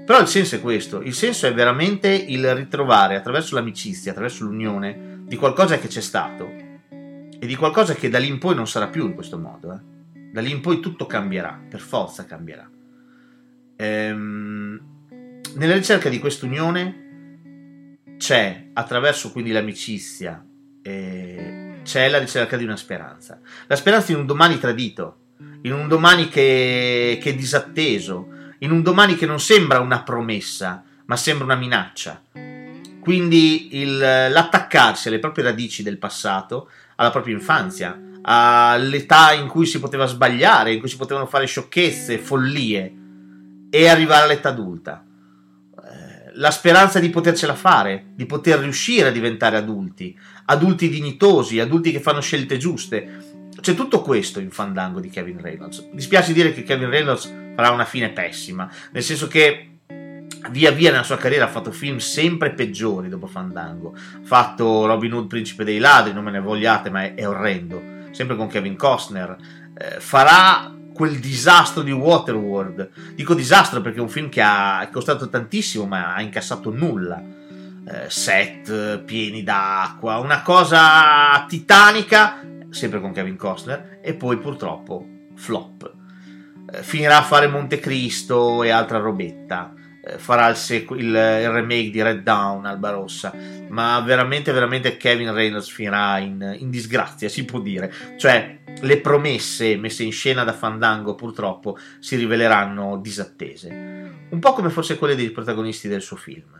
Però 0.05 0.19
il 0.19 0.27
senso 0.27 0.55
è 0.55 0.61
questo, 0.61 1.01
il 1.01 1.13
senso 1.13 1.47
è 1.47 1.53
veramente 1.53 2.09
il 2.09 2.53
ritrovare 2.55 3.15
attraverso 3.15 3.55
l'amicizia, 3.55 4.11
attraverso 4.11 4.43
l'unione, 4.43 5.21
di 5.23 5.37
qualcosa 5.37 5.77
che 5.77 5.87
c'è 5.87 6.01
stato 6.01 6.45
e 6.89 7.45
di 7.45 7.55
qualcosa 7.55 7.93
che 7.93 8.09
da 8.09 8.19
lì 8.19 8.27
in 8.27 8.37
poi 8.37 8.53
non 8.53 8.67
sarà 8.67 8.87
più 8.87 9.05
in 9.05 9.13
questo 9.13 9.37
modo. 9.37 9.73
Eh. 9.73 10.21
Da 10.31 10.41
lì 10.41 10.51
in 10.51 10.59
poi 10.59 10.79
tutto 10.81 11.05
cambierà, 11.05 11.57
per 11.69 11.79
forza 11.79 12.25
cambierà. 12.25 12.69
Ehm, 13.77 14.81
nella 15.55 15.73
ricerca 15.73 16.09
di 16.09 16.19
quest'unione 16.19 17.97
c'è, 18.17 18.69
attraverso 18.73 19.31
quindi 19.31 19.51
l'amicizia, 19.51 20.43
eh, 20.81 21.79
c'è 21.83 22.09
la 22.09 22.19
ricerca 22.19 22.57
di 22.57 22.65
una 22.65 22.75
speranza. 22.75 23.39
La 23.67 23.75
speranza 23.75 24.11
in 24.11 24.17
un 24.17 24.25
domani 24.25 24.59
tradito, 24.59 25.17
in 25.61 25.71
un 25.71 25.87
domani 25.87 26.27
che, 26.27 27.19
che 27.21 27.29
è 27.29 27.35
disatteso, 27.35 28.32
in 28.63 28.71
un 28.71 28.81
domani 28.81 29.15
che 29.15 29.25
non 29.25 29.39
sembra 29.39 29.79
una 29.79 30.03
promessa, 30.03 30.83
ma 31.05 31.17
sembra 31.17 31.45
una 31.45 31.55
minaccia. 31.55 32.21
Quindi 32.99 33.77
il, 33.77 33.97
l'attaccarsi 33.97 35.09
alle 35.09 35.19
proprie 35.19 35.43
radici 35.43 35.83
del 35.83 35.97
passato, 35.97 36.69
alla 36.95 37.11
propria 37.11 37.35
infanzia, 37.35 37.99
all'età 38.21 39.33
in 39.33 39.47
cui 39.47 39.65
si 39.65 39.79
poteva 39.79 40.05
sbagliare, 40.05 40.71
in 40.71 40.79
cui 40.79 40.87
si 40.87 40.95
potevano 40.95 41.25
fare 41.25 41.45
sciocchezze, 41.45 42.17
follie, 42.17 42.95
e 43.69 43.87
arrivare 43.89 44.23
all'età 44.23 44.49
adulta. 44.49 45.03
Eh, 45.05 46.31
la 46.35 46.51
speranza 46.51 46.99
di 46.99 47.09
potercela 47.09 47.55
fare, 47.55 48.11
di 48.15 48.25
poter 48.25 48.59
riuscire 48.59 49.09
a 49.09 49.11
diventare 49.11 49.57
adulti, 49.57 50.17
adulti 50.45 50.87
dignitosi, 50.87 51.59
adulti 51.59 51.91
che 51.91 51.99
fanno 51.99 52.21
scelte 52.21 52.55
giuste. 52.55 53.49
C'è 53.59 53.73
tutto 53.73 54.01
questo 54.01 54.39
in 54.39 54.51
Fandango 54.51 55.01
di 55.01 55.09
Kevin 55.09 55.41
Reynolds. 55.41 55.89
Dispiace 55.91 56.31
dire 56.31 56.53
che 56.53 56.63
Kevin 56.63 56.89
Reynolds 56.89 57.42
farà 57.55 57.71
una 57.71 57.85
fine 57.85 58.09
pessima, 58.09 58.69
nel 58.91 59.03
senso 59.03 59.27
che 59.27 59.67
via 60.49 60.71
via 60.71 60.91
nella 60.91 61.03
sua 61.03 61.17
carriera 61.17 61.45
ha 61.45 61.49
fatto 61.49 61.71
film 61.71 61.97
sempre 61.97 62.51
peggiori 62.51 63.09
dopo 63.09 63.27
Fandango. 63.27 63.93
Ha 63.95 64.19
fatto 64.23 64.85
Robin 64.85 65.13
Hood, 65.13 65.27
Principe 65.27 65.63
dei 65.63 65.79
Ladri, 65.79 66.13
non 66.13 66.23
me 66.23 66.31
ne 66.31 66.39
vogliate, 66.39 66.89
ma 66.89 67.03
è, 67.03 67.15
è 67.15 67.27
orrendo. 67.27 67.81
Sempre 68.11 68.35
con 68.35 68.47
Kevin 68.47 68.75
Costner. 68.75 69.35
Eh, 69.75 69.99
farà 69.99 70.71
quel 70.93 71.19
disastro 71.19 71.81
di 71.81 71.91
Waterworld. 71.91 72.89
Dico 73.15 73.33
disastro 73.33 73.81
perché 73.81 73.99
è 73.99 74.01
un 74.01 74.09
film 74.09 74.29
che 74.29 74.41
ha 74.41 74.87
costato 74.91 75.29
tantissimo, 75.29 75.85
ma 75.85 76.13
ha 76.13 76.21
incassato 76.21 76.71
nulla. 76.71 77.21
Eh, 77.85 78.09
set 78.09 78.99
pieni 78.99 79.43
d'acqua, 79.43 80.19
una 80.19 80.41
cosa 80.41 81.45
titanica, 81.47 82.41
sempre 82.69 83.01
con 83.01 83.11
Kevin 83.11 83.35
Costner, 83.35 83.99
e 84.01 84.13
poi 84.13 84.37
purtroppo 84.37 85.05
flop. 85.35 86.02
Eh, 86.73 86.81
finirà 86.81 87.19
a 87.19 87.23
fare 87.23 87.47
Montecristo 87.47 88.63
e 88.63 88.69
altra 88.69 88.97
robetta. 88.97 89.73
Eh, 90.03 90.17
farà 90.17 90.49
il, 90.49 90.55
sequ- 90.55 90.99
il, 90.99 91.07
il, 91.07 91.49
remake 91.49 91.91
di 91.91 92.01
Red 92.01 92.23
Down, 92.23 92.65
Alba 92.65 92.89
Rossa. 92.89 93.33
Ma 93.69 93.99
veramente, 94.01 94.51
veramente 94.51 94.97
Kevin 94.97 95.33
Reynolds 95.33 95.69
finirà 95.69 96.17
in, 96.17 96.55
in 96.59 96.69
disgrazia, 96.69 97.29
si 97.29 97.45
può 97.45 97.59
dire. 97.59 97.93
Cioè, 98.17 98.59
le 98.81 98.99
promesse 98.99 99.77
messe 99.77 100.03
in 100.03 100.11
scena 100.11 100.43
da 100.43 100.53
Fandango 100.53 101.13
purtroppo 101.15 101.77
si 101.99 102.15
riveleranno 102.15 102.97
disattese. 102.97 103.69
Un 104.29 104.39
po' 104.39 104.53
come 104.53 104.69
forse 104.69 104.97
quelle 104.97 105.15
dei 105.15 105.29
protagonisti 105.29 105.87
del 105.87 106.01
suo 106.01 106.15
film, 106.15 106.59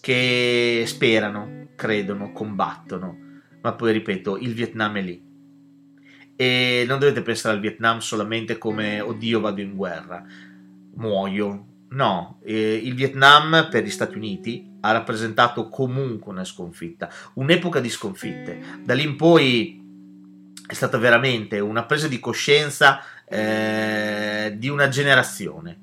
che 0.00 0.84
sperano, 0.86 1.66
credono, 1.74 2.30
combattono, 2.30 3.16
ma 3.60 3.72
poi 3.72 3.92
ripeto, 3.92 4.38
il 4.38 4.54
Vietnam 4.54 4.96
è 4.96 5.02
lì 5.02 5.27
e 6.40 6.84
non 6.86 7.00
dovete 7.00 7.20
pensare 7.22 7.56
al 7.56 7.60
Vietnam 7.60 7.98
solamente 7.98 8.58
come 8.58 9.00
oddio 9.00 9.40
vado 9.40 9.60
in 9.60 9.74
guerra, 9.74 10.24
muoio. 10.94 11.66
No, 11.88 12.38
eh, 12.44 12.80
il 12.80 12.94
Vietnam 12.94 13.66
per 13.68 13.82
gli 13.82 13.90
Stati 13.90 14.16
Uniti 14.16 14.70
ha 14.82 14.92
rappresentato 14.92 15.68
comunque 15.68 16.30
una 16.30 16.44
sconfitta, 16.44 17.10
un'epoca 17.34 17.80
di 17.80 17.90
sconfitte. 17.90 18.56
Da 18.84 18.94
lì 18.94 19.02
in 19.02 19.16
poi 19.16 19.82
è 20.64 20.74
stata 20.74 20.96
veramente 20.96 21.58
una 21.58 21.82
presa 21.82 22.06
di 22.06 22.20
coscienza 22.20 23.02
eh, 23.24 24.54
di 24.56 24.68
una 24.68 24.86
generazione, 24.86 25.76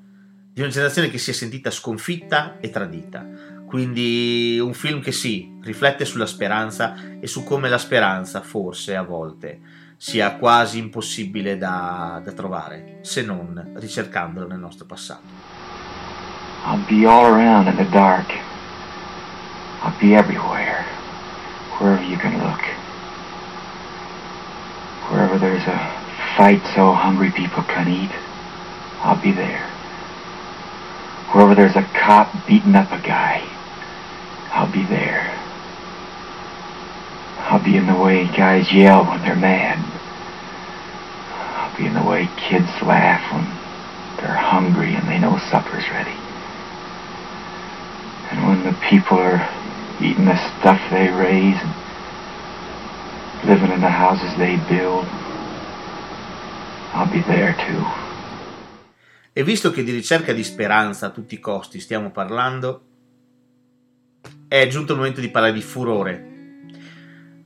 di 0.54 0.62
una 0.62 0.70
generazione 0.70 1.10
che 1.10 1.18
si 1.18 1.32
è 1.32 1.34
sentita 1.34 1.70
sconfitta 1.70 2.56
e 2.60 2.70
tradita. 2.70 3.28
Quindi 3.66 4.58
un 4.58 4.72
film 4.72 5.02
che 5.02 5.12
sì, 5.12 5.58
riflette 5.60 6.06
sulla 6.06 6.24
speranza 6.24 7.18
e 7.20 7.26
su 7.26 7.44
come 7.44 7.68
la 7.68 7.76
speranza 7.76 8.40
forse 8.40 8.96
a 8.96 9.02
volte 9.02 9.75
sia 9.96 10.36
quasi 10.36 10.78
impossibile 10.78 11.56
da, 11.56 12.20
da 12.22 12.32
trovare, 12.32 12.98
se 13.02 13.22
non 13.22 13.72
ricercandolo 13.76 14.46
nel 14.46 14.58
nostro 14.58 14.84
passato. 14.84 15.22
I'll 16.64 16.84
be 16.86 17.06
all 17.06 17.26
around 17.26 17.68
in 17.68 17.76
the 17.76 17.88
dark. 17.90 18.32
I'll 19.82 19.96
be 19.98 20.14
everywhere, 20.14 20.84
wherever 21.78 22.02
you 22.02 22.16
can 22.16 22.38
look. 22.42 22.62
Wherever 25.10 25.38
there's 25.38 25.66
a 25.66 25.78
fight 26.36 26.60
so 26.74 26.92
hungry 26.92 27.30
people 27.30 27.62
can 27.62 27.88
eat, 27.88 28.10
I'll 29.02 29.20
be 29.20 29.30
there. 29.30 29.62
Wherever 31.32 31.54
there's 31.54 31.76
a 31.76 31.86
cop 31.94 32.32
beating 32.46 32.74
up 32.74 32.90
a 32.90 32.98
guy, 32.98 33.42
I'll 34.52 34.70
be 34.70 34.84
there. 34.84 35.32
I'll 37.48 37.62
be 37.62 37.76
in 37.76 37.86
the 37.86 37.94
way 37.94 38.26
guys 38.26 38.72
yell 38.72 39.04
when 39.04 39.22
they're 39.22 39.36
mad. 39.36 39.78
I'll 41.30 41.76
be 41.78 41.86
in 41.86 41.94
the 41.94 42.02
way 42.02 42.28
kids 42.36 42.66
laugh 42.82 43.22
when 43.32 43.46
they're 44.16 44.34
hungry 44.34 44.96
and 44.96 45.06
they 45.06 45.20
know 45.20 45.38
supper's 45.38 45.88
ready. 45.90 46.18
And 48.32 48.48
when 48.48 48.64
the 48.64 48.74
people 48.90 49.18
are 49.18 49.48
eating 50.00 50.24
the 50.24 50.36
stuff 50.58 50.80
they 50.90 51.06
raise 51.06 51.56
and 51.62 51.72
living 53.46 53.70
in 53.70 53.80
the 53.80 53.94
houses 53.94 54.34
they 54.36 54.56
build, 54.68 55.06
I'll 56.94 57.06
be 57.06 57.22
there 57.30 57.54
too. 57.54 57.86
E 59.32 59.44
visto 59.44 59.70
che 59.70 59.84
di 59.84 59.92
ricerca 59.92 60.32
di 60.32 60.42
speranza 60.42 61.06
a 61.06 61.10
tutti 61.10 61.34
i 61.34 61.38
costi 61.38 61.78
stiamo 61.78 62.10
parlando, 62.10 62.82
è 64.48 64.66
giunto 64.66 64.94
il 64.94 64.98
momento 64.98 65.20
di 65.20 65.28
parlare 65.28 65.52
di 65.52 65.62
furore 65.62 66.25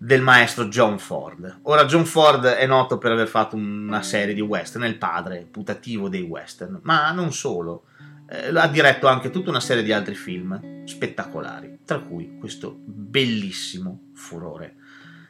del 0.02 0.22
maestro 0.22 0.68
John 0.68 0.98
Ford. 0.98 1.58
Ora 1.64 1.84
John 1.84 2.06
Ford 2.06 2.46
è 2.46 2.66
noto 2.66 2.96
per 2.96 3.12
aver 3.12 3.28
fatto 3.28 3.54
una 3.56 4.00
serie 4.00 4.32
di 4.32 4.40
western, 4.40 4.84
è 4.84 4.88
il 4.88 4.96
padre 4.96 5.46
putativo 5.50 6.08
dei 6.08 6.22
western, 6.22 6.80
ma 6.84 7.12
non 7.12 7.34
solo. 7.34 7.84
eh, 8.30 8.48
ha 8.48 8.66
diretto 8.68 9.08
anche 9.08 9.28
tutta 9.28 9.50
una 9.50 9.60
serie 9.60 9.82
di 9.82 9.92
altri 9.92 10.14
film 10.14 10.86
spettacolari, 10.86 11.80
tra 11.84 11.98
cui 11.98 12.38
questo 12.38 12.78
bellissimo 12.82 14.08
Furore 14.14 14.76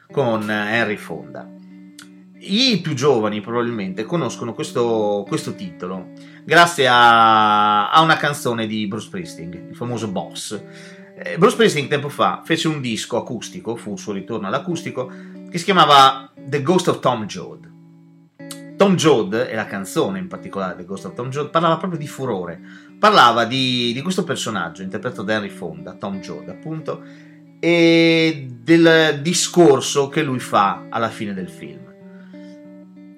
con 0.09 0.49
Henry 0.49 0.95
Fonda. 0.95 1.49
I 2.37 2.79
più 2.81 2.93
giovani 2.93 3.41
probabilmente 3.41 4.05
conoscono 4.05 4.53
questo, 4.53 5.25
questo 5.27 5.53
titolo 5.53 6.13
grazie 6.45 6.87
a, 6.87 7.91
a, 7.91 8.01
una 8.01 8.15
canzone 8.15 8.67
di 8.67 8.87
Bruce 8.87 9.07
Springsteen, 9.07 9.67
il 9.69 9.75
famoso 9.75 10.07
Boss. 10.07 10.63
Eh, 11.23 11.37
Bruce 11.37 11.53
Springsteen 11.53 11.87
tempo 11.87 12.09
fa 12.09 12.41
fece 12.43 12.67
un 12.67 12.81
disco 12.81 13.17
acustico, 13.17 13.75
fu 13.75 13.91
il 13.93 13.99
suo 13.99 14.11
ritorno 14.11 14.47
all'acustico, 14.47 15.11
che 15.51 15.57
si 15.59 15.65
chiamava 15.65 16.31
The 16.35 16.63
Ghost 16.63 16.87
of 16.87 16.99
Tom 16.99 17.25
Joad. 17.25 17.69
Tom 18.75 18.95
Joad, 18.95 19.33
e 19.47 19.53
la 19.53 19.67
canzone 19.67 20.17
in 20.17 20.27
particolare 20.27 20.75
The 20.75 20.85
Ghost 20.85 21.05
of 21.05 21.13
Tom 21.13 21.29
Joad, 21.29 21.51
parlava 21.51 21.77
proprio 21.77 21.99
di 21.99 22.07
furore, 22.07 22.59
parlava 22.97 23.45
di, 23.45 23.93
di 23.93 24.01
questo 24.01 24.23
personaggio 24.23 24.81
interpretato 24.81 25.21
da 25.21 25.35
Henry 25.35 25.49
Fonda, 25.49 25.93
Tom 25.93 26.19
Joad 26.19 26.49
appunto, 26.49 27.03
e 27.59 28.47
del 28.59 29.19
discorso 29.21 30.09
che 30.09 30.23
lui 30.23 30.39
fa 30.39 30.87
alla 30.89 31.09
fine 31.09 31.35
del 31.35 31.49
film. 31.49 31.89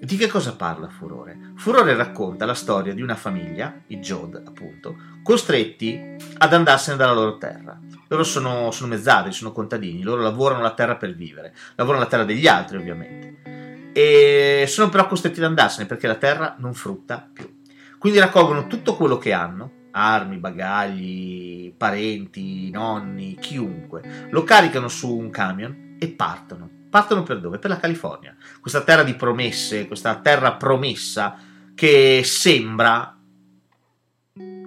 Di 0.01 0.17
che 0.17 0.27
cosa 0.27 0.53
parla 0.57 0.89
Furore? 0.89 1.52
Furore 1.63 1.95
racconta 1.95 2.45
la 2.45 2.55
storia 2.55 2.93
di 2.93 3.01
una 3.01 3.15
famiglia, 3.15 3.73
i 3.87 3.99
Jod 3.99 4.43
appunto, 4.45 4.97
costretti 5.23 6.17
ad 6.39 6.53
andarsene 6.53 6.97
dalla 6.97 7.13
loro 7.13 7.37
terra. 7.37 7.79
Loro 8.09 8.25
sono, 8.25 8.69
sono 8.71 8.89
mezzadri, 8.89 9.31
sono 9.31 9.53
contadini, 9.53 10.03
loro 10.03 10.21
lavorano 10.21 10.61
la 10.61 10.73
terra 10.73 10.97
per 10.97 11.15
vivere, 11.15 11.55
lavorano 11.75 12.03
la 12.03 12.09
terra 12.09 12.25
degli 12.25 12.47
altri 12.47 12.75
ovviamente, 12.75 13.91
e 13.93 14.65
sono 14.67 14.89
però 14.89 15.07
costretti 15.07 15.39
ad 15.39 15.45
andarsene 15.45 15.85
perché 15.85 16.05
la 16.05 16.15
terra 16.15 16.55
non 16.57 16.73
frutta 16.73 17.29
più. 17.31 17.61
Quindi 17.97 18.19
raccolgono 18.19 18.67
tutto 18.67 18.97
quello 18.97 19.17
che 19.17 19.31
hanno, 19.31 19.71
armi, 19.91 20.39
bagagli, 20.39 21.73
parenti, 21.77 22.71
nonni, 22.71 23.37
chiunque, 23.39 24.27
lo 24.31 24.43
caricano 24.43 24.89
su 24.89 25.15
un 25.15 25.29
camion 25.29 25.95
e 25.97 26.09
partono. 26.09 26.69
Partono 26.89 27.23
per 27.23 27.39
dove? 27.39 27.57
Per 27.57 27.69
la 27.69 27.79
California. 27.79 28.35
Questa 28.59 28.81
terra 28.81 29.03
di 29.03 29.13
promesse, 29.13 29.87
questa 29.87 30.15
terra 30.15 30.55
promessa 30.55 31.51
che 31.75 32.21
sembra 32.23 33.17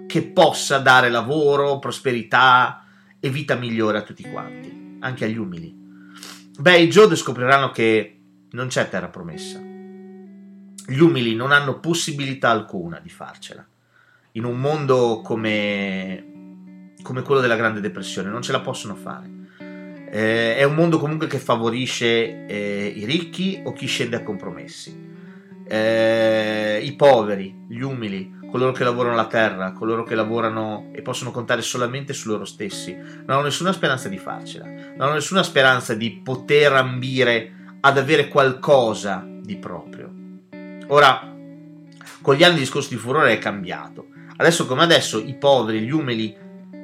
che 0.07 0.23
possa 0.23 0.79
dare 0.79 1.09
lavoro, 1.09 1.79
prosperità 1.79 2.85
e 3.19 3.29
vita 3.29 3.55
migliore 3.55 3.97
a 3.97 4.03
tutti 4.03 4.23
quanti, 4.23 4.97
anche 4.99 5.25
agli 5.25 5.37
umili. 5.37 5.75
Beh, 6.59 6.79
i 6.79 6.87
Jode 6.87 7.15
scopriranno 7.15 7.71
che 7.71 8.19
non 8.51 8.67
c'è 8.67 8.89
terra 8.89 9.09
promessa. 9.09 9.59
Gli 9.59 10.99
umili 10.99 11.35
non 11.35 11.51
hanno 11.51 11.79
possibilità 11.79 12.49
alcuna 12.49 12.99
di 12.99 13.09
farcela 13.09 13.65
in 14.37 14.45
un 14.45 14.59
mondo 14.59 15.21
come, 15.23 16.93
come 17.01 17.21
quello 17.23 17.41
della 17.41 17.55
Grande 17.55 17.81
Depressione, 17.81 18.29
non 18.29 18.43
ce 18.43 18.51
la 18.51 18.61
possono 18.61 18.95
fare. 18.95 19.29
Eh, 20.09 20.55
è 20.55 20.63
un 20.63 20.75
mondo 20.75 20.99
comunque 20.99 21.27
che 21.27 21.39
favorisce 21.39 22.45
eh, 22.45 22.93
i 22.95 23.03
ricchi 23.05 23.61
o 23.65 23.73
chi 23.73 23.87
scende 23.87 24.15
a 24.15 24.23
compromessi. 24.23 25.06
Eh, 25.69 26.79
I 26.83 26.95
poveri, 26.95 27.65
gli 27.67 27.81
umili, 27.81 28.35
coloro 28.49 28.71
che 28.71 28.83
lavorano 28.83 29.15
la 29.15 29.27
terra, 29.27 29.73
coloro 29.73 30.03
che 30.03 30.15
lavorano 30.15 30.89
e 30.93 31.01
possono 31.01 31.31
contare 31.31 31.61
solamente 31.61 32.13
su 32.13 32.29
loro 32.29 32.45
stessi, 32.45 32.95
non 32.95 33.25
hanno 33.27 33.41
nessuna 33.43 33.73
speranza 33.73 34.07
di 34.07 34.17
farcela, 34.17 34.65
non 34.65 35.01
hanno 35.01 35.13
nessuna 35.13 35.43
speranza 35.43 35.93
di 35.93 36.21
poter 36.23 36.71
ambire 36.73 37.51
ad 37.81 37.97
avere 37.97 38.29
qualcosa 38.29 39.25
di 39.27 39.57
proprio. 39.57 40.11
Ora, 40.87 41.35
con 42.21 42.35
gli 42.35 42.43
anni 42.43 42.53
il 42.53 42.59
discorso 42.61 42.89
di 42.89 42.95
furore 42.95 43.33
è 43.33 43.37
cambiato. 43.37 44.07
Adesso 44.37 44.65
come 44.65 44.83
adesso 44.83 45.19
i 45.19 45.35
poveri, 45.35 45.81
gli 45.81 45.91
umili 45.91 46.35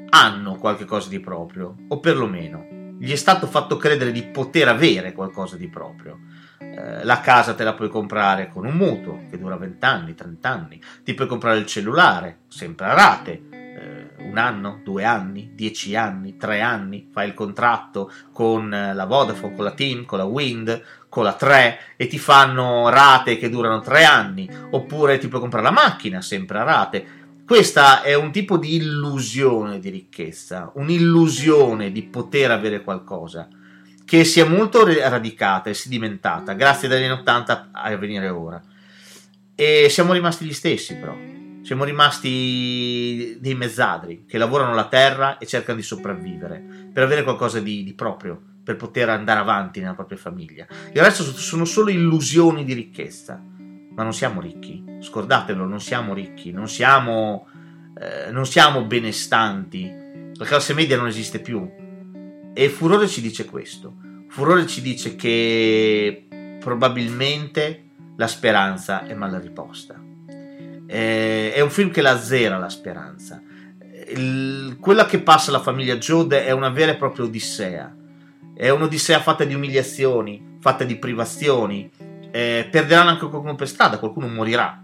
hanno 0.09 0.55
qualche 0.55 0.85
cosa 0.85 1.09
di 1.09 1.19
proprio, 1.19 1.75
o 1.87 1.99
perlomeno 1.99 2.65
gli 2.99 3.11
è 3.11 3.15
stato 3.15 3.47
fatto 3.47 3.77
credere 3.77 4.11
di 4.11 4.23
poter 4.23 4.67
avere 4.67 5.13
qualcosa 5.13 5.57
di 5.57 5.67
proprio. 5.67 6.19
Eh, 6.59 7.03
la 7.03 7.19
casa 7.19 7.53
te 7.53 7.63
la 7.63 7.73
puoi 7.73 7.89
comprare 7.89 8.49
con 8.49 8.65
un 8.65 8.75
mutuo 8.75 9.23
che 9.29 9.37
dura 9.37 9.57
20 9.57 9.85
anni, 9.85 10.15
30 10.15 10.49
anni, 10.49 10.81
ti 11.03 11.13
puoi 11.13 11.27
comprare 11.27 11.57
il 11.57 11.65
cellulare, 11.65 12.39
sempre 12.47 12.85
a 12.85 12.93
rate, 12.93 13.41
eh, 13.51 14.23
un 14.23 14.37
anno, 14.37 14.79
due 14.83 15.03
anni, 15.03 15.51
dieci 15.53 15.95
anni, 15.95 16.37
tre 16.37 16.61
anni, 16.61 17.09
fai 17.11 17.27
il 17.27 17.33
contratto 17.33 18.11
con 18.31 18.73
eh, 18.73 18.93
la 18.93 19.05
Vodafone, 19.05 19.55
con 19.55 19.63
la 19.65 19.71
Team, 19.71 20.05
con 20.05 20.17
la 20.17 20.25
Wind, 20.25 20.83
con 21.09 21.23
la 21.23 21.33
3 21.33 21.79
e 21.95 22.07
ti 22.07 22.17
fanno 22.17 22.89
rate 22.89 23.37
che 23.37 23.49
durano 23.49 23.81
tre 23.81 24.03
anni, 24.03 24.49
oppure 24.71 25.19
ti 25.19 25.27
puoi 25.27 25.41
comprare 25.41 25.65
la 25.65 25.71
macchina 25.71 26.21
sempre 26.21 26.57
a 26.59 26.63
rate. 26.63 27.05
Questa 27.45 28.01
è 28.01 28.15
un 28.15 28.31
tipo 28.31 28.57
di 28.57 28.75
illusione 28.75 29.79
di 29.79 29.89
ricchezza, 29.89 30.71
un'illusione 30.75 31.91
di 31.91 32.03
poter 32.03 32.49
avere 32.49 32.81
qualcosa 32.81 33.47
che 34.05 34.23
si 34.23 34.39
è 34.39 34.43
molto 34.43 34.85
radicata 34.85 35.69
e 35.69 35.73
sedimentata 35.73 36.53
grazie 36.53 36.87
dagli 36.87 37.03
anni 37.03 37.19
80 37.19 37.69
a 37.71 37.95
venire 37.95 38.29
ora. 38.29 38.61
E 39.55 39.87
siamo 39.89 40.13
rimasti 40.13 40.45
gli 40.45 40.53
stessi, 40.53 40.95
però. 40.95 41.15
Siamo 41.61 41.85
rimasti 41.85 43.37
dei 43.39 43.55
mezzadri 43.55 44.25
che 44.27 44.37
lavorano 44.37 44.73
la 44.73 44.87
terra 44.87 45.37
e 45.37 45.45
cercano 45.45 45.77
di 45.77 45.83
sopravvivere 45.83 46.61
per 46.91 47.03
avere 47.03 47.23
qualcosa 47.23 47.61
di, 47.61 47.83
di 47.83 47.93
proprio, 47.93 48.41
per 48.63 48.75
poter 48.75 49.07
andare 49.09 49.39
avanti 49.39 49.79
nella 49.79 49.93
propria 49.93 50.17
famiglia. 50.17 50.67
Il 50.91 51.01
resto 51.01 51.23
sono 51.23 51.63
solo 51.63 51.89
illusioni 51.89 52.65
di 52.65 52.73
ricchezza 52.73 53.41
ma 53.95 54.03
non 54.03 54.13
siamo 54.13 54.41
ricchi, 54.41 54.83
scordatelo, 54.99 55.65
non 55.65 55.79
siamo 55.79 56.13
ricchi, 56.13 56.51
non 56.51 56.67
siamo, 56.67 57.47
eh, 57.99 58.31
non 58.31 58.45
siamo 58.45 58.85
benestanti, 58.85 60.31
la 60.33 60.45
classe 60.45 60.73
media 60.73 60.97
non 60.97 61.07
esiste 61.07 61.39
più. 61.39 61.81
E 62.55 62.69
Furore 62.69 63.07
ci 63.07 63.19
dice 63.19 63.45
questo, 63.45 63.95
Furore 64.27 64.67
ci 64.67 64.81
dice 64.81 65.15
che 65.15 66.27
probabilmente 66.59 67.85
la 68.15 68.27
speranza 68.27 69.07
è 69.07 69.15
mal 69.15 69.33
riposta. 69.41 69.99
Eh, 70.85 71.51
è 71.51 71.59
un 71.61 71.71
film 71.71 71.89
che 71.89 72.01
la 72.01 72.19
zera 72.19 72.59
la 72.59 72.69
speranza. 72.69 73.41
Quella 74.79 75.05
che 75.07 75.19
passa 75.19 75.51
la 75.51 75.61
famiglia 75.61 75.97
Jode 75.97 76.45
è 76.45 76.51
una 76.51 76.69
vera 76.69 76.91
e 76.91 76.95
propria 76.95 77.25
odissea. 77.25 77.95
È 78.55 78.69
un'odissea 78.69 79.19
fatta 79.19 79.45
di 79.45 79.55
umiliazioni, 79.55 80.57
fatta 80.59 80.83
di 80.83 80.97
privazioni, 80.97 81.89
eh, 82.29 82.67
perderanno 82.69 83.09
anche 83.09 83.27
qualcuno 83.27 83.55
per 83.55 83.67
strada, 83.67 83.97
qualcuno 83.97 84.27
morirà 84.27 84.79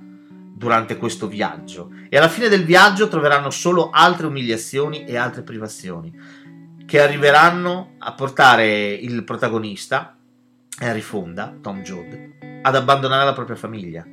durante 0.59 0.97
questo 0.97 1.27
viaggio 1.27 1.89
e 2.09 2.17
alla 2.17 2.27
fine 2.27 2.49
del 2.49 2.65
viaggio 2.65 3.07
troveranno 3.07 3.49
solo 3.49 3.91
altre 3.91 4.27
umiliazioni 4.27 5.05
e 5.05 5.15
altre 5.15 5.41
privazioni 5.41 6.13
che 6.89 6.99
arriveranno 6.99 7.91
a 7.99 8.13
portare 8.13 8.89
il 8.93 9.23
protagonista, 9.23 10.17
Henry 10.79 11.01
Fonda, 11.01 11.55
Tom 11.61 11.83
Judd, 11.83 12.15
ad 12.63 12.75
abbandonare 12.75 13.25
la 13.25 13.33
propria 13.33 13.55
famiglia. 13.55 14.03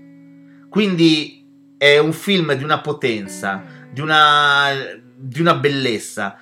Quindi 0.68 1.74
è 1.78 1.96
un 1.96 2.12
film 2.12 2.52
di 2.52 2.62
una 2.62 2.80
potenza, 2.80 3.64
di 3.90 4.02
una, 4.02 4.68
di 5.16 5.40
una 5.40 5.54
bellezza. 5.54 6.36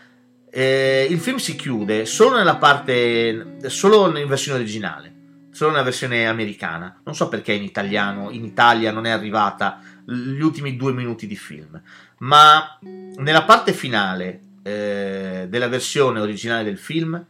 Eh, 0.50 1.06
il 1.08 1.20
film 1.20 1.36
si 1.36 1.54
chiude 1.54 2.04
solo 2.04 2.36
nella 2.36 2.56
parte, 2.56 3.58
solo 3.66 4.18
in 4.18 4.26
versione 4.26 4.58
originale 4.58 5.12
solo 5.52 5.70
nella 5.70 5.84
versione 5.84 6.26
americana. 6.26 7.00
Non 7.04 7.14
so 7.14 7.28
perché 7.28 7.52
in 7.52 7.62
italiano, 7.62 8.30
in 8.30 8.44
Italia 8.44 8.90
non 8.90 9.06
è 9.06 9.10
arrivata 9.10 9.80
gli 10.04 10.40
ultimi 10.40 10.74
due 10.74 10.92
minuti 10.92 11.28
di 11.28 11.36
film, 11.36 11.80
ma 12.18 12.76
nella 12.80 13.44
parte 13.44 13.72
finale 13.72 14.40
eh, 14.66 15.46
della 15.46 15.68
versione 15.68 16.20
originale 16.20 16.64
del 16.64 16.78
film 16.78 17.26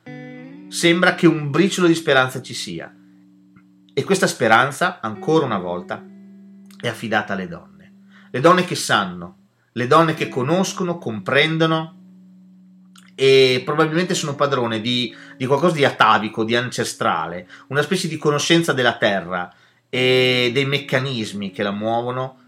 sembra 0.68 1.16
che 1.16 1.26
un 1.26 1.50
briciolo 1.50 1.88
di 1.88 1.94
speranza 1.94 2.40
ci 2.40 2.54
sia. 2.54 2.94
E 3.92 4.04
questa 4.04 4.28
speranza, 4.28 5.00
ancora 5.00 5.44
una 5.44 5.58
volta, 5.58 6.02
è 6.80 6.86
affidata 6.86 7.32
alle 7.32 7.48
donne. 7.48 7.92
Le 8.30 8.40
donne 8.40 8.64
che 8.64 8.76
sanno, 8.76 9.38
le 9.72 9.86
donne 9.88 10.14
che 10.14 10.28
conoscono, 10.28 10.98
comprendono 10.98 12.02
e 13.16 13.62
probabilmente 13.64 14.14
sono 14.14 14.36
padrone 14.36 14.80
di, 14.80 15.14
di, 15.36 15.46
qualcosa 15.46 15.74
di 15.74 15.84
atavico, 15.84 16.44
di 16.44 16.54
ancestrale, 16.54 17.48
una 17.68 17.82
specie 17.82 18.06
di 18.06 18.16
conoscenza 18.16 18.72
della 18.72 18.96
terra 18.96 19.52
e 19.88 20.50
dei 20.52 20.66
meccanismi 20.66 21.50
che 21.50 21.62
la 21.62 21.70
muovono 21.72 22.38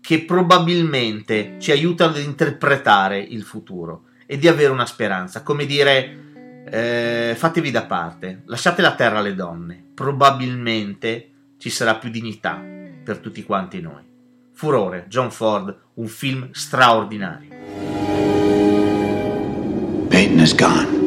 che 0.00 0.24
probabilmente 0.24 1.56
ci 1.58 1.70
aiutano 1.72 2.12
ad 2.12 2.20
interpretare 2.20 3.18
il 3.18 3.42
futuro 3.42 4.05
e 4.26 4.38
di 4.38 4.48
avere 4.48 4.72
una 4.72 4.86
speranza, 4.86 5.42
come 5.42 5.66
dire 5.66 6.24
eh, 6.68 7.34
fatevi 7.36 7.70
da 7.70 7.84
parte, 7.84 8.42
lasciate 8.46 8.82
la 8.82 8.94
terra 8.94 9.18
alle 9.18 9.34
donne, 9.34 9.82
probabilmente 9.94 11.30
ci 11.58 11.70
sarà 11.70 11.96
più 11.96 12.10
dignità 12.10 12.60
per 13.04 13.18
tutti 13.18 13.44
quanti 13.44 13.80
noi. 13.80 14.02
Furore, 14.52 15.06
John 15.08 15.30
Ford, 15.30 15.76
un 15.94 16.06
film 16.08 16.50
straordinario. 16.52 17.54
Peyton 20.08 20.40
is 20.40 20.54
gone. 20.54 21.05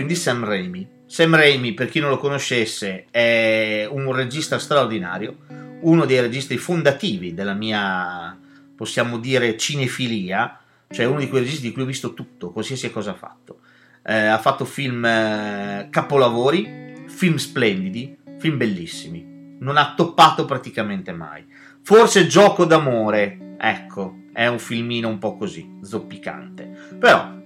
Film 0.00 0.06
di 0.06 0.14
Sam 0.14 0.44
Raimi. 0.44 0.88
Sam 1.06 1.36
Raimi, 1.36 1.74
per 1.74 1.90
chi 1.90 2.00
non 2.00 2.08
lo 2.08 2.16
conoscesse, 2.16 3.06
è 3.10 3.86
un 3.90 4.12
regista 4.14 4.58
straordinario, 4.58 5.38
uno 5.80 6.06
dei 6.06 6.20
registi 6.20 6.56
fondativi 6.56 7.34
della 7.34 7.52
mia, 7.52 8.38
possiamo 8.74 9.18
dire, 9.18 9.58
cinefilia, 9.58 10.58
cioè 10.88 11.04
uno 11.04 11.18
di 11.18 11.28
quei 11.28 11.42
registi 11.42 11.66
di 11.66 11.72
cui 11.72 11.82
ho 11.82 11.86
visto 11.86 12.14
tutto, 12.14 12.50
qualsiasi 12.50 12.90
cosa 12.90 13.10
ha 13.10 13.14
fatto. 13.14 13.60
Eh, 14.02 14.14
ha 14.14 14.38
fatto 14.38 14.64
film 14.64 15.04
eh, 15.04 15.88
capolavori, 15.90 17.04
film 17.06 17.36
splendidi, 17.36 18.16
film 18.38 18.56
bellissimi. 18.56 19.56
Non 19.58 19.76
ha 19.76 19.92
toppato 19.94 20.46
praticamente 20.46 21.12
mai. 21.12 21.44
Forse 21.82 22.26
Gioco 22.26 22.64
d'amore, 22.64 23.56
ecco, 23.58 24.22
è 24.32 24.46
un 24.46 24.58
filmino 24.58 25.08
un 25.08 25.18
po' 25.18 25.36
così, 25.36 25.78
zoppicante. 25.82 26.96
Però 26.98 27.38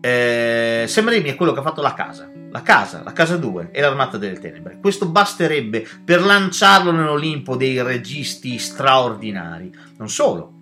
eh, 0.00 0.90
Raimi 0.92 1.30
è 1.30 1.34
quello 1.34 1.52
che 1.52 1.60
ha 1.60 1.62
fatto 1.62 1.82
la 1.82 1.94
casa, 1.94 2.30
la 2.50 2.62
casa, 2.62 3.02
la 3.02 3.12
casa 3.12 3.36
2 3.36 3.70
e 3.72 3.80
l'armata 3.80 4.16
delle 4.16 4.38
tenebre. 4.38 4.78
Questo 4.80 5.06
basterebbe 5.08 5.86
per 6.04 6.22
lanciarlo 6.22 6.90
nell'Olimpo 6.90 7.56
dei 7.56 7.82
registi 7.82 8.58
straordinari. 8.58 9.72
Non 9.98 10.08
solo, 10.08 10.52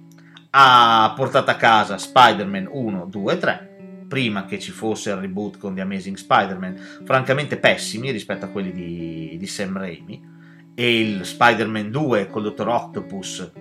ha 0.51 1.13
portato 1.15 1.51
a 1.51 1.55
casa 1.55 1.99
Spider-Man 1.99 2.69
1, 2.71 3.07
2 3.07 3.39
3 3.39 3.67
prima 4.09 4.47
che 4.47 4.59
ci 4.59 4.71
fosse 4.71 5.11
il 5.11 5.17
reboot 5.17 5.59
con 5.59 5.75
The 5.75 5.83
Amazing 5.83 6.17
Spider-Man, 6.17 7.03
francamente 7.05 7.59
pessimi 7.59 8.11
rispetto 8.11 8.47
a 8.47 8.49
quelli 8.49 8.73
di, 8.73 9.37
di 9.39 9.47
Sam 9.47 9.77
Raimi, 9.77 10.37
e 10.75 11.01
il 11.01 11.27
Spider-Man 11.27 11.91
2 11.91 12.29
col 12.29 12.45
Dottor 12.45 12.69
Octopus 12.69 13.53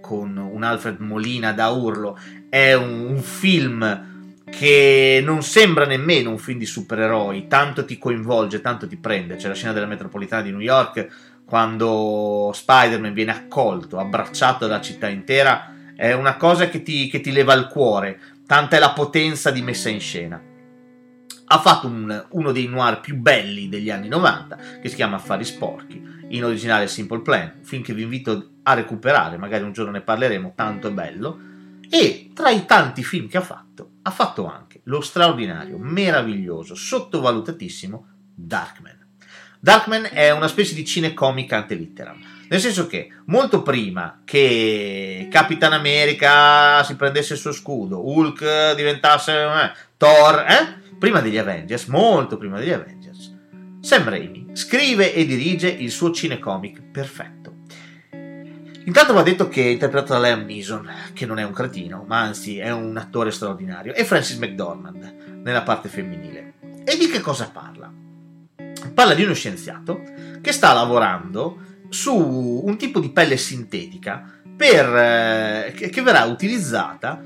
con 0.00 0.36
un 0.36 0.62
Alfred 0.62 0.98
Molina 0.98 1.52
da 1.52 1.68
urlo 1.68 2.18
è 2.48 2.72
un, 2.72 3.04
un 3.04 3.18
film 3.18 4.11
che 4.52 5.22
non 5.24 5.42
sembra 5.42 5.86
nemmeno 5.86 6.30
un 6.30 6.38
film 6.38 6.58
di 6.58 6.66
supereroi, 6.66 7.48
tanto 7.48 7.86
ti 7.86 7.96
coinvolge, 7.96 8.60
tanto 8.60 8.86
ti 8.86 8.98
prende. 8.98 9.36
C'è 9.36 9.48
la 9.48 9.54
scena 9.54 9.72
della 9.72 9.86
metropolitana 9.86 10.42
di 10.42 10.50
New 10.50 10.60
York 10.60 11.08
quando 11.44 12.50
Spider-Man 12.52 13.14
viene 13.14 13.32
accolto, 13.32 13.98
abbracciato 13.98 14.66
dalla 14.66 14.82
città 14.82 15.08
intera, 15.08 15.74
è 15.96 16.12
una 16.12 16.36
cosa 16.36 16.68
che 16.68 16.82
ti, 16.82 17.08
che 17.08 17.20
ti 17.20 17.32
leva 17.32 17.54
il 17.54 17.66
cuore, 17.66 18.20
tanta 18.46 18.76
è 18.76 18.78
la 18.78 18.92
potenza 18.92 19.50
di 19.50 19.62
messa 19.62 19.88
in 19.88 20.00
scena. 20.00 20.40
Ha 21.44 21.58
fatto 21.58 21.86
un, 21.86 22.26
uno 22.30 22.52
dei 22.52 22.68
noir 22.68 23.00
più 23.00 23.16
belli 23.16 23.68
degli 23.68 23.90
anni 23.90 24.08
90, 24.08 24.58
che 24.80 24.88
si 24.88 24.94
chiama 24.94 25.16
Affari 25.16 25.44
Sporchi, 25.44 26.00
in 26.28 26.44
originale 26.44 26.88
Simple 26.88 27.20
Plan, 27.20 27.54
film 27.62 27.82
che 27.82 27.94
vi 27.94 28.02
invito 28.02 28.50
a 28.62 28.74
recuperare, 28.74 29.38
magari 29.38 29.64
un 29.64 29.72
giorno 29.72 29.92
ne 29.92 30.02
parleremo, 30.02 30.52
tanto 30.54 30.88
è 30.88 30.92
bello 30.92 31.50
e 31.94 32.30
tra 32.32 32.48
i 32.48 32.64
tanti 32.64 33.04
film 33.04 33.28
che 33.28 33.36
ha 33.36 33.42
fatto, 33.42 33.96
ha 34.00 34.10
fatto 34.10 34.46
anche 34.46 34.80
lo 34.84 35.02
straordinario, 35.02 35.76
meraviglioso, 35.76 36.74
sottovalutatissimo 36.74 38.06
Darkman. 38.34 39.08
Darkman 39.60 40.08
è 40.10 40.30
una 40.30 40.48
specie 40.48 40.74
di 40.74 40.86
cinecomic 40.86 41.52
ante 41.52 41.74
litteram, 41.74 42.18
nel 42.48 42.60
senso 42.60 42.86
che 42.86 43.08
molto 43.26 43.60
prima 43.60 44.22
che 44.24 45.28
Capitan 45.30 45.74
America 45.74 46.82
si 46.82 46.96
prendesse 46.96 47.34
il 47.34 47.38
suo 47.38 47.52
scudo, 47.52 48.08
Hulk 48.08 48.74
diventasse 48.74 49.32
eh, 49.32 49.72
Thor, 49.98 50.46
eh? 50.48 50.96
prima 50.98 51.20
degli 51.20 51.36
Avengers, 51.36 51.88
molto 51.88 52.38
prima 52.38 52.58
degli 52.58 52.72
Avengers, 52.72 53.36
Sam 53.80 54.08
Raimi 54.08 54.46
scrive 54.54 55.12
e 55.12 55.26
dirige 55.26 55.68
il 55.68 55.90
suo 55.90 56.10
cinecomic 56.10 56.80
perfetto 56.90 57.61
Intanto 58.84 59.12
va 59.12 59.22
detto 59.22 59.48
che 59.48 59.62
è 59.62 59.68
interpretato 59.68 60.14
da 60.14 60.20
Liam 60.20 60.44
Neeson, 60.44 60.90
che 61.12 61.26
non 61.26 61.38
è 61.38 61.44
un 61.44 61.52
cretino, 61.52 62.04
ma 62.06 62.20
anzi 62.20 62.58
è 62.58 62.72
un 62.72 62.96
attore 62.96 63.30
straordinario, 63.30 63.94
e 63.94 64.04
Francis 64.04 64.36
McDormand 64.38 65.40
nella 65.42 65.62
parte 65.62 65.88
femminile. 65.88 66.54
E 66.84 66.96
di 66.96 67.08
che 67.08 67.20
cosa 67.20 67.50
parla? 67.52 67.92
Parla 68.92 69.14
di 69.14 69.22
uno 69.22 69.34
scienziato 69.34 70.02
che 70.40 70.52
sta 70.52 70.72
lavorando 70.72 71.58
su 71.88 72.62
un 72.64 72.76
tipo 72.76 72.98
di 72.98 73.10
pelle 73.10 73.36
sintetica 73.36 74.40
per, 74.56 74.86
eh, 74.96 75.72
che, 75.90 76.02
verrà 76.02 76.24
utilizzata 76.24 77.22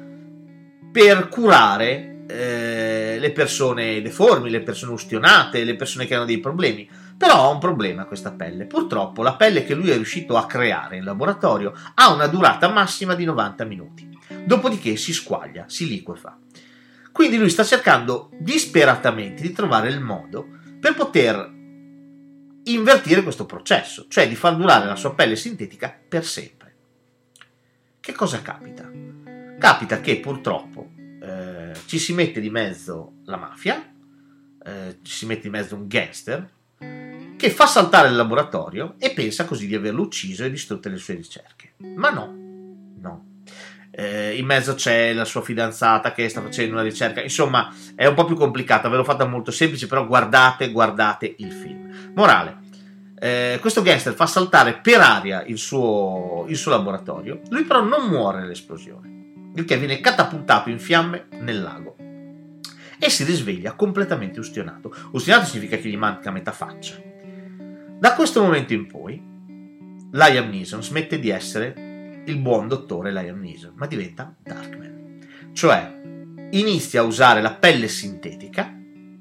per 0.93 1.29
curare 1.29 2.25
eh, 2.27 3.17
le 3.19 3.31
persone 3.33 4.03
deformi, 4.03 4.51
le 4.51 4.63
persone 4.63 4.93
ustionate, 4.93 5.65
le 5.65 5.77
persone 5.77 6.07
che 6.07 6.15
hanno 6.15 6.25
dei 6.25 6.41
problemi 6.41 6.89
però 7.17 7.45
ha 7.45 7.49
un 7.49 7.59
problema 7.59 8.05
questa 8.05 8.33
pelle. 8.33 8.67
Purtroppo 8.67 9.23
la 9.23 9.37
pelle 9.37 9.65
che 9.65 9.75
lui 9.75 9.91
è 9.91 9.95
riuscito 9.95 10.37
a 10.37 10.47
creare 10.47 10.97
in 10.97 11.05
laboratorio 11.05 11.73
ha 11.95 12.13
una 12.13 12.27
durata 12.27 12.69
massima 12.69 13.15
di 13.15 13.25
90 13.25 13.65
minuti. 13.65 14.19
Dopodiché 14.45 14.97
si 14.97 15.13
squaglia, 15.13 15.65
si 15.69 15.87
liquefa. 15.87 16.39
Quindi 17.13 17.39
lui 17.39 17.49
sta 17.49 17.65
cercando 17.65 18.31
disperatamente 18.39 19.41
di 19.41 19.53
trovare 19.53 19.89
il 19.89 20.01
modo 20.01 20.47
per 20.79 20.95
poter 20.95 21.55
invertire 22.65 23.23
questo 23.23 23.47
processo, 23.47 24.07
cioè 24.09 24.29
di 24.29 24.35
far 24.35 24.57
durare 24.57 24.87
la 24.87 24.97
sua 24.97 25.15
pelle 25.15 25.37
sintetica 25.37 25.99
per 26.09 26.25
sempre. 26.25 26.75
Che 28.01 28.13
cosa 28.13 28.43
capita? 28.43 28.91
Capita 29.59 30.01
che 30.01 30.21
purtroppo 30.21 30.91
eh, 31.23 31.73
ci 31.87 31.99
si 31.99 32.13
mette 32.13 32.41
di 32.41 32.51
mezzo 32.51 33.15
la 33.25 33.37
mafia, 33.37 33.93
eh, 34.63 34.99
ci 35.03 35.13
si 35.13 35.27
mette 35.27 35.43
di 35.43 35.51
mezzo 35.51 35.75
un 35.75 35.87
gangster, 35.87 36.51
che 37.37 37.51
fa 37.51 37.67
saltare 37.67 38.09
il 38.09 38.17
laboratorio 38.17 38.95
e 38.99 39.11
pensa 39.11 39.45
così 39.45 39.67
di 39.67 39.75
averlo 39.75 40.03
ucciso 40.03 40.45
e 40.45 40.51
distrutte 40.51 40.89
le 40.89 40.97
sue 40.97 41.15
ricerche. 41.15 41.75
Ma 41.95 42.11
no, 42.11 42.35
no. 43.01 43.25
Eh, 43.91 44.37
in 44.37 44.45
mezzo 44.45 44.75
c'è 44.75 45.13
la 45.13 45.25
sua 45.25 45.43
fidanzata 45.43 46.13
che 46.13 46.29
sta 46.29 46.43
facendo 46.43 46.75
una 46.75 46.83
ricerca, 46.83 47.23
insomma 47.23 47.73
è 47.95 48.07
un 48.07 48.15
po' 48.15 48.25
più 48.25 48.37
complicata, 48.37 48.89
ve 48.89 48.97
l'ho 48.97 49.05
fatta 49.05 49.25
molto 49.25 49.51
semplice, 49.51 49.87
però 49.87 50.07
guardate, 50.07 50.71
guardate 50.71 51.35
il 51.39 51.53
film. 51.53 52.13
Morale, 52.15 52.59
eh, 53.19 53.59
questo 53.61 53.83
gangster 53.83 54.15
fa 54.15 54.27
saltare 54.27 54.81
per 54.81 55.01
aria 55.01 55.43
il 55.45 55.57
suo, 55.57 56.45
il 56.49 56.57
suo 56.57 56.71
laboratorio, 56.73 57.41
lui 57.49 57.65
però 57.65 57.83
non 57.83 58.09
muore 58.09 58.41
nell'esplosione, 58.41 59.53
il 59.55 59.65
che 59.65 59.79
viene 59.79 60.01
catapultato 60.01 60.69
in 60.69 60.79
fiamme 60.79 61.29
nel 61.41 61.63
lago 61.63 61.97
e 62.99 63.11
si 63.11 63.25
risveglia 63.25 63.73
completamente 63.73 64.41
ustionato. 64.41 64.95
Ustionato 65.13 65.47
significa 65.47 65.77
che 65.77 65.89
gli 65.89 65.97
manca 65.97 66.31
metà 66.31 66.53
faccia. 66.53 67.15
Da 67.99 68.15
questo 68.15 68.43
momento 68.43 68.75
in 68.75 68.87
poi, 68.87 69.19
Liam 70.11 70.51
Neeson 70.51 70.83
smette 70.83 71.19
di 71.19 71.31
essere 71.31 72.23
il 72.27 72.37
buon 72.37 72.69
dottore 72.69 73.11
Liam 73.11 73.41
Neeson, 73.41 73.73
ma 73.75 73.87
diventa 73.87 74.35
Darkman. 74.43 75.21
Cioè, 75.55 75.99
inizia 76.51 77.01
a 77.01 77.05
usare 77.05 77.41
la 77.41 77.55
pelle 77.55 77.89
sintetica 77.89 78.71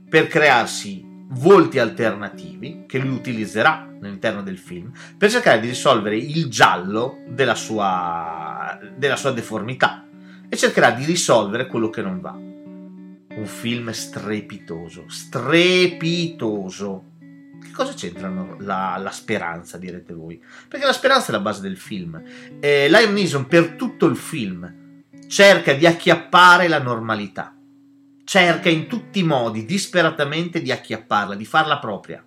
per 0.09 0.27
crearsi 0.27 1.05
volti 1.29 1.79
alternativi 1.79 2.83
che 2.85 2.99
lui 2.99 3.15
utilizzerà 3.15 3.95
all'interno 4.01 4.43
del 4.43 4.57
film 4.57 4.91
per 5.17 5.31
cercare 5.31 5.61
di 5.61 5.67
risolvere 5.67 6.17
il 6.17 6.47
giallo 6.47 7.19
della 7.29 7.55
sua, 7.55 8.77
della 8.93 9.15
sua 9.15 9.31
deformità 9.31 10.05
e 10.49 10.57
cercherà 10.57 10.91
di 10.91 11.05
risolvere 11.05 11.67
quello 11.67 11.89
che 11.89 12.01
non 12.01 12.19
va. 12.19 12.33
Un 12.33 13.45
film 13.45 13.91
strepitoso, 13.91 15.05
strepitoso 15.07 17.13
cosa 17.71 17.93
c'entra 17.93 18.29
la, 18.59 18.97
la, 18.97 19.11
speranza, 19.11 19.77
direte 19.77 20.13
voi? 20.13 20.41
Perché 20.67 20.85
la 20.85 20.93
speranza 20.93 21.29
è 21.29 21.31
la 21.31 21.39
base 21.39 21.61
del 21.61 21.77
film. 21.77 22.21
Eh, 22.59 22.87
Liam 22.89 23.13
Neeson 23.13 23.47
per 23.47 23.71
tutto 23.71 24.05
il 24.05 24.15
film 24.15 24.83
cerca 25.27 25.73
di 25.73 25.85
acchiappare 25.85 26.67
la 26.67 26.81
normalità. 26.81 27.55
Cerca 28.23 28.69
in 28.69 28.87
tutti 28.87 29.19
i 29.19 29.23
modi, 29.23 29.65
disperatamente, 29.65 30.61
di 30.61 30.71
acchiapparla, 30.71 31.35
di 31.35 31.45
farla 31.45 31.77
propria. 31.79 32.25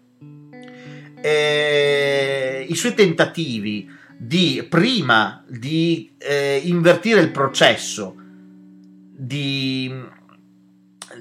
Eh, 1.21 2.67
I 2.69 2.75
suoi 2.77 2.95
tentativi 2.95 3.91
di, 4.17 4.65
prima 4.69 5.45
di 5.49 6.13
eh, 6.19 6.61
invertire 6.65 7.21
il 7.21 7.31
processo, 7.31 8.15
di 9.21 9.93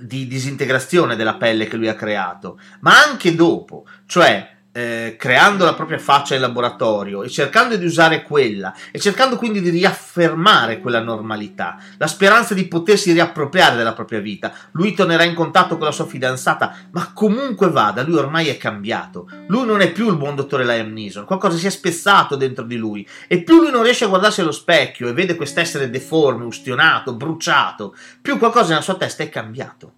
di 0.02 0.28
disintegrazione 0.28 1.16
della 1.16 1.36
pelle 1.36 1.68
che 1.68 1.78
lui 1.78 1.88
ha 1.88 1.96
creato, 1.96 2.60
ma 2.82 3.04
anche 3.04 3.36
dopo, 3.36 3.86
cioè 4.06 4.57
eh, 4.78 5.16
creando 5.18 5.66
la 5.66 5.74
propria 5.74 5.98
faccia 5.98 6.36
in 6.36 6.42
laboratorio 6.42 7.24
e 7.24 7.30
cercando 7.30 7.76
di 7.78 7.86
usare 7.86 8.22
quella 8.22 8.76
e 8.92 9.00
cercando 9.00 9.36
quindi 9.36 9.60
di 9.60 9.72
riaffermare 9.72 10.80
quella 10.80 11.02
normalità, 11.02 11.80
la 11.98 12.06
speranza 12.06 12.54
di 12.54 12.68
potersi 12.68 13.12
riappropriare 13.12 13.76
della 13.76 13.94
propria 13.94 14.20
vita. 14.20 14.54
Lui 14.74 14.94
tornerà 14.94 15.24
in 15.24 15.34
contatto 15.34 15.78
con 15.78 15.88
la 15.88 15.92
sua 15.92 16.06
fidanzata, 16.06 16.76
ma 16.92 17.12
comunque 17.12 17.72
vada, 17.72 18.04
lui 18.04 18.18
ormai 18.18 18.50
è 18.50 18.58
cambiato. 18.58 19.28
Lui 19.48 19.66
non 19.66 19.82
è 19.82 19.92
più 19.92 20.10
il 20.10 20.18
buon 20.18 20.36
dottore 20.36 20.64
Liam 20.64 20.94
Neeson, 20.94 21.26
qualcosa 21.26 21.58
si 21.58 21.66
è 21.66 21.72
spezzato 21.72 22.36
dentro 22.36 22.64
di 22.64 22.76
lui 22.76 23.08
e 23.28 23.42
più 23.42 23.56
lui 23.60 23.72
non 23.72 23.82
riesce 23.82 24.04
a 24.04 24.10
guardarsi 24.10 24.42
allo 24.42 24.52
specchio 24.52 25.08
e 25.08 25.14
vede 25.14 25.36
quest'essere 25.36 25.90
deforme, 25.90 26.46
ustionato, 26.46 27.16
bruciato, 27.16 27.96
più 28.22 28.38
qualcosa 28.38 28.70
nella 28.70 28.82
sua 28.82 28.96
testa 28.96 29.24
è 29.24 29.30
cambiato 29.30 29.94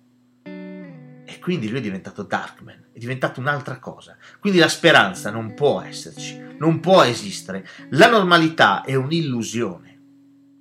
quindi 1.39 1.70
lui 1.70 1.80
è 1.80 1.82
diventato 1.82 2.24
Darkman, 2.24 2.88
è 3.00 3.02
diventato 3.02 3.40
un'altra 3.40 3.80
cosa. 3.80 4.18
Quindi 4.40 4.60
la 4.60 4.68
speranza 4.68 5.32
non 5.32 5.54
può 5.54 5.82
esserci, 5.82 6.38
non 6.58 6.82
può 6.82 7.02
esistere. 7.04 7.66
La 7.92 8.10
normalità 8.10 8.84
è 8.84 8.94
un'illusione, 8.94 10.00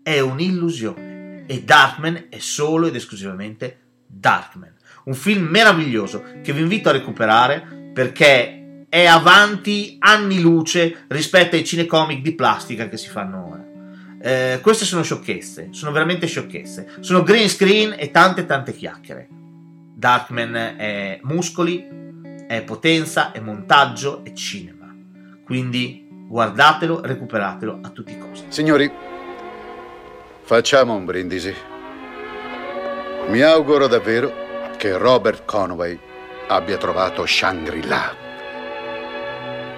è 0.03 0.21
un'illusione. 0.21 1.45
E 1.47 1.65
Darkman 1.65 2.27
è 2.29 2.39
solo 2.39 2.87
ed 2.87 2.95
esclusivamente 2.95 3.81
Darkman. 4.07 4.73
Un 5.05 5.15
film 5.15 5.47
meraviglioso 5.47 6.23
che 6.43 6.53
vi 6.53 6.61
invito 6.61 6.89
a 6.89 6.93
recuperare 6.93 7.91
perché 7.93 8.85
è 8.89 9.05
avanti 9.07 9.97
anni 9.99 10.41
luce 10.41 11.05
rispetto 11.09 11.57
ai 11.57 11.65
cinecomic 11.65 12.21
di 12.21 12.35
plastica 12.35 12.89
che 12.89 12.97
si 12.97 13.09
fanno 13.09 13.49
ora. 13.49 13.67
Eh, 14.21 14.61
queste 14.63 14.85
sono 14.85 15.03
sciocchezze, 15.03 15.69
sono 15.73 15.91
veramente 15.91 16.27
sciocchezze. 16.27 16.97
Sono 17.01 17.23
green 17.23 17.49
screen 17.49 17.95
e 17.99 18.11
tante 18.11 18.47
tante 18.47 18.73
chiacchiere. 18.73 19.29
Darkman 19.99 20.55
è 20.55 21.19
muscoli, 21.23 22.08
è 22.49 22.63
potenza, 22.63 23.31
è 23.31 23.41
montaggio, 23.41 24.25
è 24.25 24.33
cinema. 24.33 24.91
Quindi 25.45 26.09
guardatelo, 26.11 27.03
recuperatelo 27.03 27.81
a 27.83 27.91
tutti 27.91 28.13
i 28.13 28.19
costi. 28.19 28.47
Signori, 28.49 28.91
facciamo 30.43 30.95
un 30.95 31.05
brindisi. 31.05 31.55
Mi 33.27 33.43
auguro 33.43 33.87
davvero 33.87 34.33
che 34.79 34.97
Robert 34.97 35.45
Conway 35.45 35.99
abbia 36.49 36.79
trovato 36.79 37.27
Shangri-La. 37.27 38.17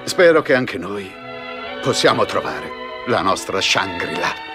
Spero 0.05 0.41
che 0.41 0.55
anche 0.55 0.79
noi 0.79 1.11
possiamo 1.83 2.25
trovare 2.25 2.69
la 3.09 3.21
nostra 3.21 3.61
Shangri-La. 3.61 4.50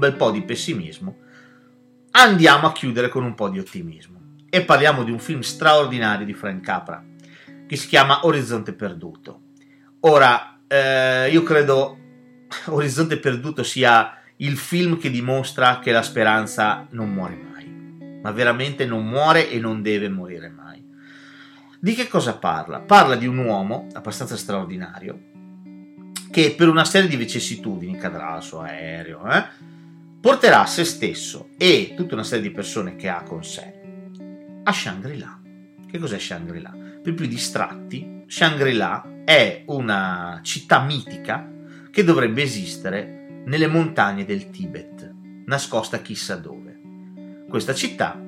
Bel 0.00 0.16
po' 0.16 0.32
di 0.32 0.42
pessimismo, 0.42 1.18
andiamo 2.10 2.66
a 2.66 2.72
chiudere 2.72 3.08
con 3.08 3.22
un 3.22 3.36
po' 3.36 3.48
di 3.48 3.60
ottimismo. 3.60 4.18
E 4.50 4.64
parliamo 4.64 5.04
di 5.04 5.12
un 5.12 5.20
film 5.20 5.40
straordinario 5.40 6.26
di 6.26 6.34
Frank 6.34 6.64
Capra, 6.64 7.04
che 7.68 7.76
si 7.76 7.86
chiama 7.86 8.26
Orizzonte 8.26 8.72
Perduto. 8.72 9.42
Ora, 10.00 10.58
eh, 10.66 11.30
io 11.30 11.44
credo 11.44 11.98
Orizzonte 12.66 13.18
Perduto 13.18 13.62
sia 13.62 14.16
il 14.38 14.56
film 14.56 14.98
che 14.98 15.10
dimostra 15.10 15.78
che 15.78 15.92
la 15.92 16.02
speranza 16.02 16.88
non 16.90 17.12
muore 17.12 17.36
mai, 17.36 18.20
ma 18.22 18.32
veramente 18.32 18.86
non 18.86 19.06
muore 19.06 19.48
e 19.48 19.60
non 19.60 19.82
deve 19.82 20.08
morire 20.08 20.48
mai. 20.48 20.84
Di 21.78 21.94
che 21.94 22.08
cosa 22.08 22.36
parla? 22.36 22.80
Parla 22.80 23.14
di 23.14 23.26
un 23.26 23.38
uomo 23.38 23.86
abbastanza 23.92 24.36
straordinario 24.36 25.28
che 26.30 26.54
per 26.56 26.68
una 26.68 26.84
serie 26.84 27.08
di 27.08 27.16
vicissitudini 27.16 27.96
cadrà 27.98 28.34
al 28.34 28.42
suo 28.42 28.60
aereo, 28.60 29.26
eh, 29.28 29.44
porterà 30.20 30.66
se 30.66 30.84
stesso 30.84 31.48
e 31.56 31.94
tutta 31.96 32.14
una 32.14 32.24
serie 32.24 32.48
di 32.48 32.54
persone 32.54 32.94
che 32.96 33.08
ha 33.08 33.22
con 33.22 33.42
sé 33.42 33.78
a 34.62 34.72
Shangri-La. 34.72 35.40
Che 35.90 35.98
cos'è 35.98 36.18
Shangri-La? 36.18 36.76
Per 37.02 37.14
più 37.14 37.26
distratti, 37.26 38.24
Shangri-La 38.26 39.22
è 39.24 39.62
una 39.66 40.40
città 40.42 40.82
mitica 40.82 41.50
che 41.90 42.04
dovrebbe 42.04 42.42
esistere 42.42 43.42
nelle 43.46 43.66
montagne 43.66 44.24
del 44.24 44.50
Tibet, 44.50 45.12
nascosta 45.46 46.00
chissà 46.00 46.36
dove. 46.36 46.78
Questa 47.48 47.74
città 47.74 48.20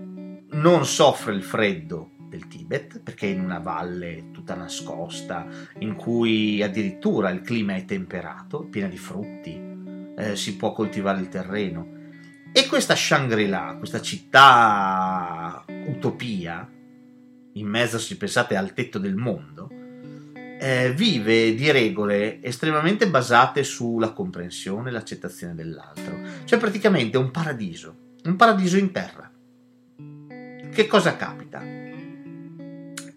non 0.53 0.87
soffre 0.87 1.35
il 1.35 1.43
freddo 1.43 2.13
del 2.29 2.49
Tibet, 2.49 3.01
perché 3.01 3.27
è 3.27 3.35
in 3.35 3.41
una 3.41 3.59
valle 3.59 4.31
tutta 4.33 4.55
nascosta, 4.55 5.47
in 5.81 5.95
cui 5.95 6.63
addirittura 6.63 7.29
il 7.29 7.43
clima 7.43 7.75
è 7.75 7.85
temperato, 7.85 8.65
piena 8.65 8.89
di 8.89 8.97
frutti, 8.97 9.72
eh, 10.23 10.37
si 10.37 10.57
può 10.57 10.73
coltivare 10.73 11.21
il 11.21 11.29
terreno. 11.29 12.01
E 12.53 12.67
questa 12.67 12.95
Shangri-La, 12.95 13.77
questa 13.79 14.01
città 14.01 15.65
utopia, 15.87 16.69
in 17.55 17.67
mezzo, 17.67 17.99
se 17.99 18.17
pensate, 18.17 18.57
al 18.57 18.75
tetto 18.75 18.99
del 18.99 19.17
mondo, 19.17 19.71
eh, 20.61 20.93
vive 20.95 21.55
di 21.55 21.71
regole 21.71 22.43
estremamente 22.43 23.09
basate 23.09 23.65
sulla 23.65 24.13
comprensione 24.13 24.91
e 24.91 24.93
l'accettazione 24.93 25.55
dell'altro. 25.55 26.19
Cioè 26.45 26.59
praticamente 26.59 27.17
un 27.17 27.31
paradiso, 27.31 27.97
un 28.25 28.37
paradiso 28.37 28.77
in 28.77 28.93
terra. 28.93 29.31
Che 30.73 30.87
cosa 30.87 31.17
capita? 31.17 31.81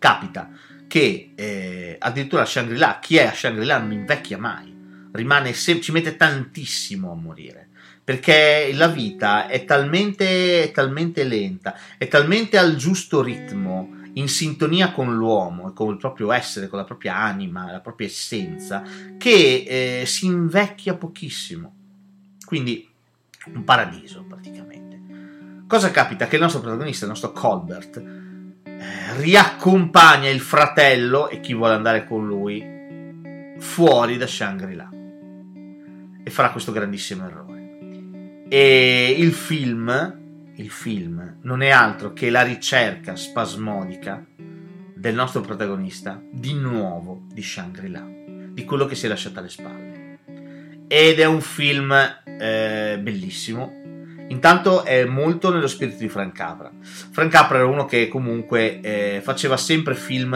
capita 0.06 0.52
che 0.88 1.32
eh, 1.34 1.96
addirittura 1.98 2.46
Shangri-La, 2.46 3.00
chi 3.02 3.18
è 3.18 3.26
a 3.26 3.34
Shangri-La 3.34 3.80
non 3.80 3.91
invecchia 3.91 4.38
mai, 4.38 4.75
rimane 5.15 5.54
sempre, 5.54 5.84
ci 5.84 5.91
mette 5.91 6.15
tantissimo 6.15 7.12
a 7.12 7.15
morire, 7.15 7.69
perché 8.04 8.71
la 8.73 8.88
vita 8.88 9.47
è 9.47 9.65
talmente, 9.65 10.63
è 10.63 10.71
talmente 10.71 11.23
lenta, 11.23 11.75
è 11.97 12.08
talmente 12.08 12.58
al 12.58 12.75
giusto 12.75 13.23
ritmo, 13.23 14.04
in 14.13 14.28
sintonia 14.30 14.91
con 14.91 15.15
l'uomo 15.15 15.69
e 15.69 15.73
con 15.73 15.89
il 15.91 15.97
proprio 15.97 16.32
essere, 16.32 16.67
con 16.67 16.80
la 16.80 16.86
propria 16.86 17.17
anima, 17.17 17.71
la 17.71 17.80
propria 17.80 18.08
essenza, 18.08 18.84
che 19.17 20.01
eh, 20.01 20.06
si 20.06 20.25
invecchia 20.25 20.95
pochissimo. 20.95 21.73
Quindi 22.45 22.88
un 23.54 23.63
paradiso 23.63 24.23
praticamente. 24.23 25.01
Cosa 25.67 25.91
capita? 25.91 26.28
Che 26.28 26.36
il 26.36 26.41
nostro 26.41 26.62
protagonista, 26.62 27.06
il 27.06 27.12
nostro 27.12 27.32
Colbert, 27.32 28.04
riaccompagna 29.17 30.30
il 30.30 30.41
fratello 30.41 31.28
e 31.30 31.39
chi 31.39 31.54
vuole 31.54 31.73
andare 31.73 32.06
con 32.06 32.25
lui 32.25 32.63
fuori 33.58 34.17
da 34.17 34.28
Shangri-La 34.28 34.89
e 36.28 36.32
farà 36.32 36.50
questo 36.50 36.72
grandissimo 36.72 37.28
errore. 37.28 38.48
E 38.50 39.16
il 39.16 39.32
film, 39.32 40.54
il 40.56 40.70
film 40.72 41.38
non 41.44 41.62
è 41.62 41.70
altro 41.70 42.14
che 42.14 42.32
la 42.32 42.42
ricerca 42.42 43.16
spasmodica 43.16 44.26
del 44.96 45.14
nostro 45.14 45.42
protagonista 45.42 46.20
di 46.32 46.56
nuovo 46.56 47.26
di 47.32 47.44
Shangri-La, 47.44 48.04
di 48.50 48.66
quello 48.66 48.88
che 48.88 48.96
si 48.96 49.06
è 49.06 49.10
lasciato 49.10 49.38
alle 49.38 49.50
spalle. 49.50 50.20
Ed 50.88 51.20
è 51.20 51.26
un 51.26 51.42
film 51.42 51.92
eh, 51.92 53.00
bellissimo, 53.00 53.84
Intanto 54.30 54.84
è 54.84 55.06
molto 55.06 55.52
nello 55.52 55.68
spirito 55.68 55.98
di 56.00 56.10
Frank 56.10 56.34
Capra. 56.34 56.72
Frank 56.82 57.32
Capra 57.32 57.60
era 57.60 57.68
uno 57.68 57.86
che 57.86 58.08
comunque 58.08 58.80
eh, 58.80 59.22
faceva 59.24 59.56
sempre 59.56 59.94
film, 59.94 60.34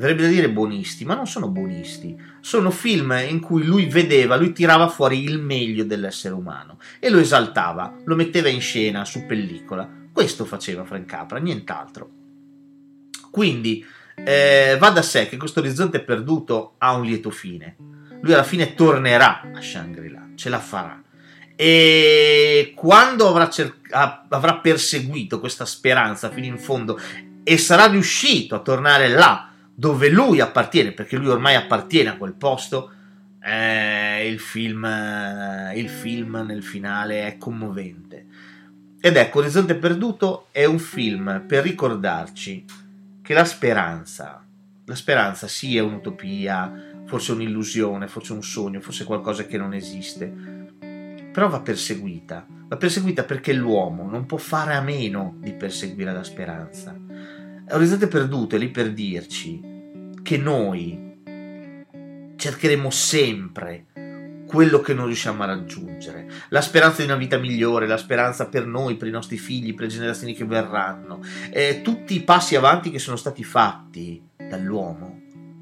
verrebbe 0.00 0.22
da 0.22 0.28
dire 0.28 0.50
buonisti, 0.50 1.04
ma 1.04 1.14
non 1.14 1.26
sono 1.26 1.48
buonisti, 1.48 2.18
sono 2.40 2.70
film 2.70 3.12
in 3.28 3.38
cui 3.38 3.64
lui 3.64 3.84
vedeva, 3.84 4.36
lui 4.36 4.52
tirava 4.52 4.88
fuori 4.88 5.22
il 5.22 5.38
meglio 5.38 5.84
dell'essere 5.84 6.32
umano 6.32 6.78
e 6.98 7.10
lo 7.10 7.18
esaltava, 7.18 7.94
lo 8.04 8.16
metteva 8.16 8.48
in 8.48 8.62
scena 8.62 9.04
su 9.04 9.26
pellicola. 9.26 9.86
Questo 10.10 10.46
faceva 10.46 10.84
Frank 10.84 11.04
Capra, 11.04 11.38
nient'altro. 11.38 12.10
Quindi 13.30 13.84
eh, 14.14 14.76
va 14.80 14.88
da 14.88 15.02
sé 15.02 15.28
che 15.28 15.36
questo 15.36 15.60
orizzonte 15.60 16.00
perduto 16.00 16.76
ha 16.78 16.94
un 16.94 17.04
lieto 17.04 17.30
fine. 17.30 17.76
Lui 18.22 18.32
alla 18.32 18.42
fine 18.42 18.74
tornerà 18.74 19.50
a 19.54 19.60
Shangri-La, 19.60 20.30
ce 20.34 20.48
la 20.48 20.58
farà 20.58 21.02
e 21.62 22.72
quando 22.74 23.28
avrà, 23.28 23.50
cer- 23.50 23.74
avrà 23.90 24.56
perseguito 24.60 25.40
questa 25.40 25.66
speranza 25.66 26.30
fino 26.30 26.46
in 26.46 26.56
fondo 26.56 26.98
e 27.44 27.58
sarà 27.58 27.84
riuscito 27.84 28.54
a 28.54 28.60
tornare 28.60 29.08
là 29.08 29.49
dove 29.80 30.10
lui 30.10 30.40
appartiene, 30.40 30.92
perché 30.92 31.16
lui 31.16 31.28
ormai 31.28 31.54
appartiene 31.54 32.10
a 32.10 32.18
quel 32.18 32.34
posto, 32.34 32.92
eh, 33.42 34.28
il, 34.28 34.38
film, 34.38 34.84
il 35.74 35.88
film 35.88 36.44
nel 36.46 36.62
finale 36.62 37.26
è 37.26 37.38
commovente. 37.38 38.26
Ed 39.00 39.16
ecco, 39.16 39.38
Orizzonte 39.38 39.76
Perduto 39.76 40.48
è 40.50 40.66
un 40.66 40.78
film 40.78 41.44
per 41.48 41.62
ricordarci 41.62 42.62
che 43.22 43.32
la 43.32 43.46
speranza, 43.46 44.44
la 44.84 44.94
speranza 44.94 45.48
sia 45.48 45.82
un'utopia, 45.82 47.02
forse 47.06 47.32
un'illusione, 47.32 48.06
forse 48.06 48.34
un 48.34 48.42
sogno, 48.42 48.82
forse 48.82 49.04
qualcosa 49.04 49.46
che 49.46 49.56
non 49.56 49.72
esiste, 49.72 50.30
però 51.32 51.48
va 51.48 51.60
perseguita. 51.60 52.46
Va 52.68 52.76
perseguita 52.76 53.24
perché 53.24 53.54
l'uomo 53.54 54.10
non 54.10 54.26
può 54.26 54.36
fare 54.36 54.74
a 54.74 54.82
meno 54.82 55.36
di 55.38 55.54
perseguire 55.54 56.12
la 56.12 56.22
speranza. 56.22 56.94
Orizzonte 57.72 58.08
perduto 58.08 58.56
è 58.56 58.58
lì 58.58 58.68
per 58.68 58.92
dirci 58.92 59.60
che 60.22 60.36
noi 60.36 61.08
cercheremo 62.36 62.90
sempre 62.90 63.86
quello 64.46 64.80
che 64.80 64.94
non 64.94 65.06
riusciamo 65.06 65.44
a 65.44 65.46
raggiungere, 65.46 66.28
la 66.48 66.60
speranza 66.60 67.02
di 67.02 67.08
una 67.08 67.16
vita 67.16 67.38
migliore, 67.38 67.86
la 67.86 67.96
speranza 67.96 68.48
per 68.48 68.66
noi, 68.66 68.96
per 68.96 69.06
i 69.06 69.12
nostri 69.12 69.38
figli, 69.38 69.74
per 69.74 69.84
le 69.84 69.92
generazioni 69.92 70.34
che 70.34 70.44
verranno, 70.44 71.20
eh, 71.50 71.82
tutti 71.82 72.16
i 72.16 72.22
passi 72.22 72.56
avanti 72.56 72.90
che 72.90 72.98
sono 72.98 73.14
stati 73.14 73.44
fatti 73.44 74.20
dall'uomo 74.36 75.20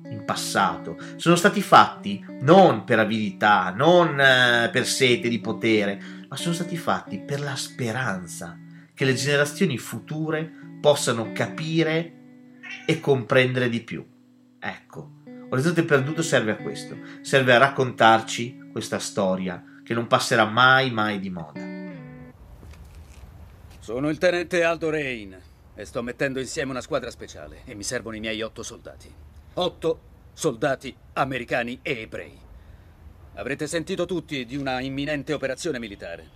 in 0.08 0.22
passato, 0.24 0.96
sono 1.16 1.36
stati 1.36 1.60
fatti 1.60 2.24
non 2.40 2.84
per 2.84 2.98
avidità, 2.98 3.74
non 3.76 4.18
eh, 4.18 4.70
per 4.72 4.86
sete 4.86 5.28
di 5.28 5.40
potere, 5.40 6.00
ma 6.26 6.36
sono 6.36 6.54
stati 6.54 6.78
fatti 6.78 7.18
per 7.18 7.40
la 7.40 7.56
speranza 7.56 8.58
che 8.94 9.04
le 9.04 9.14
generazioni 9.14 9.76
future 9.76 10.67
possano 10.80 11.32
capire 11.32 12.12
e 12.86 13.00
comprendere 13.00 13.68
di 13.68 13.82
più. 13.82 14.06
Ecco, 14.58 15.10
Orizzonte 15.50 15.84
Perduto 15.84 16.22
serve 16.22 16.52
a 16.52 16.56
questo, 16.56 16.96
serve 17.22 17.54
a 17.54 17.58
raccontarci 17.58 18.68
questa 18.70 18.98
storia 18.98 19.62
che 19.82 19.94
non 19.94 20.06
passerà 20.06 20.44
mai 20.44 20.90
mai 20.90 21.18
di 21.18 21.30
moda. 21.30 21.60
Sono 23.78 24.10
il 24.10 24.18
tenente 24.18 24.62
Aldo 24.62 24.90
Rain 24.90 25.36
e 25.74 25.84
sto 25.84 26.02
mettendo 26.02 26.40
insieme 26.40 26.72
una 26.72 26.82
squadra 26.82 27.10
speciale 27.10 27.62
e 27.64 27.74
mi 27.74 27.82
servono 27.82 28.16
i 28.16 28.20
miei 28.20 28.42
otto 28.42 28.62
soldati. 28.62 29.10
Otto 29.54 30.00
soldati 30.34 30.94
americani 31.14 31.78
e 31.80 32.02
ebrei. 32.02 32.38
Avrete 33.36 33.66
sentito 33.66 34.04
tutti 34.04 34.44
di 34.44 34.56
una 34.56 34.80
imminente 34.80 35.32
operazione 35.32 35.78
militare. 35.78 36.28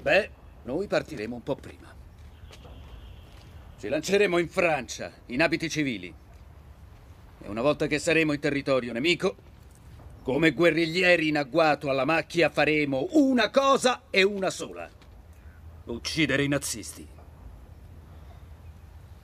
Beh, 0.00 0.30
noi 0.64 0.88
partiremo 0.88 1.36
un 1.36 1.42
po' 1.42 1.54
prima. 1.54 2.01
Ci 3.82 3.88
lanceremo 3.88 4.38
in 4.38 4.48
Francia, 4.48 5.10
in 5.26 5.42
abiti 5.42 5.68
civili. 5.68 6.14
E 7.42 7.48
una 7.48 7.62
volta 7.62 7.88
che 7.88 7.98
saremo 7.98 8.32
in 8.32 8.38
territorio 8.38 8.92
nemico, 8.92 9.34
come 10.22 10.52
guerriglieri 10.52 11.26
in 11.26 11.36
agguato 11.36 11.90
alla 11.90 12.04
macchia 12.04 12.48
faremo 12.48 13.08
una 13.14 13.50
cosa 13.50 14.02
e 14.08 14.22
una 14.22 14.50
sola. 14.50 14.88
Uccidere 15.86 16.44
i 16.44 16.46
nazisti. 16.46 17.04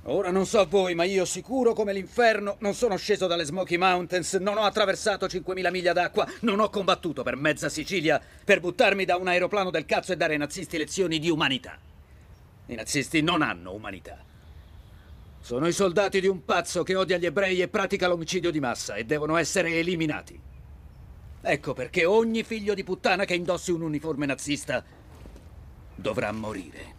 Ora 0.02 0.32
non 0.32 0.44
so 0.44 0.66
voi, 0.68 0.96
ma 0.96 1.04
io 1.04 1.24
sicuro 1.24 1.72
come 1.72 1.92
l'inferno 1.92 2.56
non 2.58 2.74
sono 2.74 2.96
sceso 2.96 3.28
dalle 3.28 3.44
Smoky 3.44 3.76
Mountains, 3.76 4.34
non 4.40 4.58
ho 4.58 4.64
attraversato 4.64 5.26
5.000 5.26 5.70
miglia 5.70 5.92
d'acqua, 5.92 6.28
non 6.40 6.58
ho 6.58 6.68
combattuto 6.68 7.22
per 7.22 7.36
mezza 7.36 7.68
Sicilia 7.68 8.20
per 8.44 8.58
buttarmi 8.58 9.04
da 9.04 9.18
un 9.18 9.28
aeroplano 9.28 9.70
del 9.70 9.86
cazzo 9.86 10.10
e 10.10 10.16
dare 10.16 10.32
ai 10.32 10.40
nazisti 10.40 10.76
lezioni 10.76 11.20
di 11.20 11.30
umanità. 11.30 11.78
I 12.66 12.74
nazisti 12.74 13.22
non 13.22 13.42
hanno 13.42 13.72
umanità. 13.72 14.26
Sono 15.40 15.66
i 15.66 15.72
soldati 15.72 16.20
di 16.20 16.26
un 16.26 16.44
pazzo 16.44 16.82
che 16.82 16.94
odia 16.94 17.16
gli 17.16 17.26
ebrei 17.26 17.60
e 17.60 17.68
pratica 17.68 18.06
l'omicidio 18.06 18.50
di 18.50 18.60
massa 18.60 18.94
e 18.96 19.04
devono 19.04 19.36
essere 19.36 19.74
eliminati. 19.74 20.38
Ecco 21.40 21.72
perché 21.72 22.04
ogni 22.04 22.42
figlio 22.42 22.74
di 22.74 22.84
puttana 22.84 23.24
che 23.24 23.34
indossi 23.34 23.70
un 23.70 23.82
uniforme 23.82 24.26
nazista 24.26 24.84
dovrà 25.94 26.30
morire. 26.32 26.96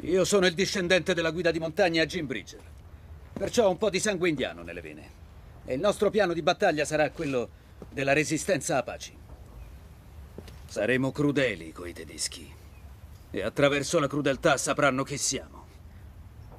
Io 0.00 0.24
sono 0.24 0.46
il 0.46 0.54
discendente 0.54 1.14
della 1.14 1.30
guida 1.30 1.52
di 1.52 1.60
montagna 1.60 2.04
Jim 2.04 2.26
Bridger, 2.26 2.60
perciò 3.32 3.66
ho 3.66 3.70
un 3.70 3.78
po' 3.78 3.88
di 3.88 4.00
sangue 4.00 4.28
indiano 4.28 4.62
nelle 4.62 4.80
vene. 4.80 5.20
E 5.64 5.74
il 5.74 5.80
nostro 5.80 6.10
piano 6.10 6.32
di 6.32 6.42
battaglia 6.42 6.84
sarà 6.84 7.08
quello 7.10 7.48
della 7.88 8.12
resistenza 8.12 8.78
Apache. 8.78 9.20
Saremo 10.66 11.12
crudeli 11.12 11.70
coi 11.70 11.92
tedeschi 11.92 12.60
e 13.34 13.42
attraverso 13.42 13.98
la 13.98 14.06
crudeltà 14.06 14.58
sapranno 14.58 15.02
chi 15.04 15.16
siamo. 15.16 15.64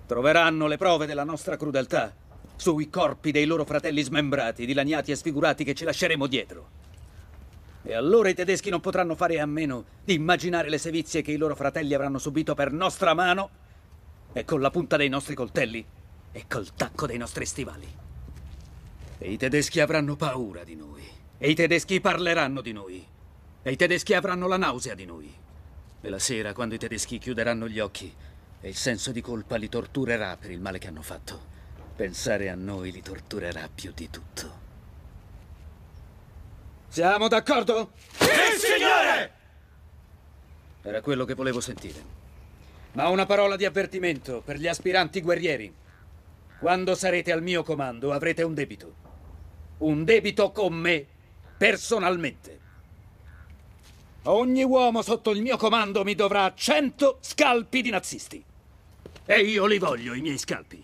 Troveranno 0.08 0.66
le 0.66 0.78
prove 0.78 1.06
della 1.06 1.24
nostra 1.24 1.56
crudeltà 1.56 2.14
sui 2.56 2.90
corpi 2.90 3.32
dei 3.32 3.46
loro 3.46 3.64
fratelli 3.64 4.02
smembrati, 4.02 4.66
dilaniati 4.66 5.12
e 5.12 5.16
sfigurati 5.16 5.64
che 5.64 5.76
ci 5.76 5.86
lasceremo 5.86 6.26
dietro. 6.26 6.82
E 7.84 7.94
allora 7.94 8.30
i 8.30 8.34
tedeschi 8.34 8.72
non 8.72 8.80
potranno 8.80 9.14
fare 9.14 9.40
a 9.40 9.46
meno 9.46 9.86
di 10.04 10.16
immaginare 10.16 10.70
le 10.70 10.80
sevizie 10.80 11.22
che 11.22 11.32
i 11.32 11.38
loro 11.38 11.56
fratelli 11.56 11.94
avranno 11.94 12.18
subito 12.18 12.56
per 12.56 12.72
nostra 12.72 13.14
mano 13.14 13.50
e 14.34 14.44
con 14.44 14.60
la 14.60 14.72
punta 14.72 14.98
dei 14.98 15.10
nostri 15.10 15.36
coltelli 15.36 15.86
e 16.32 16.46
col 16.48 16.74
tacco 16.74 17.06
dei 17.06 17.18
nostri 17.18 17.46
stivali. 17.46 17.88
E 19.20 19.32
i 19.32 19.38
tedeschi 19.38 19.80
avranno 19.80 20.16
paura 20.16 20.64
di 20.64 20.76
noi. 20.76 21.04
E 21.38 21.50
i 21.50 21.56
tedeschi 21.56 22.02
parleranno 22.02 22.62
di 22.62 22.72
noi. 22.72 23.06
E 23.62 23.72
i 23.72 23.76
tedeschi 23.76 24.16
avranno 24.16 24.48
la 24.48 24.58
nausea 24.58 24.96
di 24.96 25.06
noi. 25.06 25.42
E 26.06 26.10
la 26.10 26.20
sera, 26.20 26.52
quando 26.52 26.76
i 26.76 26.78
tedeschi 26.78 27.18
chiuderanno 27.18 27.66
gli 27.70 27.80
occhi 27.80 28.14
e 28.60 28.68
il 28.68 28.76
senso 28.76 29.14
di 29.14 29.22
colpa 29.22 29.56
li 29.56 29.70
torturerà 29.70 30.36
per 30.36 30.52
il 30.52 30.60
male 30.60 30.78
che 30.78 30.88
hanno 30.88 31.02
fatto, 31.02 31.42
pensare 31.96 32.50
a 32.50 32.56
noi 32.56 32.92
li 32.92 33.02
torturerà 33.02 33.70
più 33.74 33.94
di 33.96 34.10
tutto. 34.10 34.60
Siamo 36.90 37.30
d'accordo? 37.30 37.94
Sì, 38.18 38.26
signore! 38.60 39.34
Era 40.82 41.00
quello 41.00 41.24
che 41.24 41.36
volevo 41.36 41.62
sentire. 41.62 42.04
Ma 42.92 43.08
una 43.08 43.26
parola 43.26 43.56
di 43.56 43.64
avvertimento 43.64 44.42
per 44.42 44.58
gli 44.58 44.68
aspiranti 44.68 45.22
guerrieri. 45.22 45.74
Quando 46.60 46.96
sarete 46.96 47.32
al 47.32 47.42
mio 47.42 47.64
comando 47.64 48.12
avrete 48.12 48.44
un 48.44 48.54
debito. 48.54 48.94
Un 49.78 50.04
debito 50.04 50.52
con 50.52 50.74
me, 50.74 51.08
personalmente. 51.58 52.60
Ogni 54.26 54.64
uomo 54.64 55.02
sotto 55.02 55.32
il 55.32 55.42
mio 55.42 55.58
comando 55.58 56.06
mi 56.06 56.16
dovrà 56.16 56.54
100 56.56 57.18
scalpi 57.20 57.82
di 57.82 57.90
nazisti. 57.90 58.42
E 59.26 59.40
io 59.42 59.66
li 59.66 59.78
voglio, 59.78 60.14
i 60.14 60.22
miei 60.22 60.38
scalpi. 60.38 60.82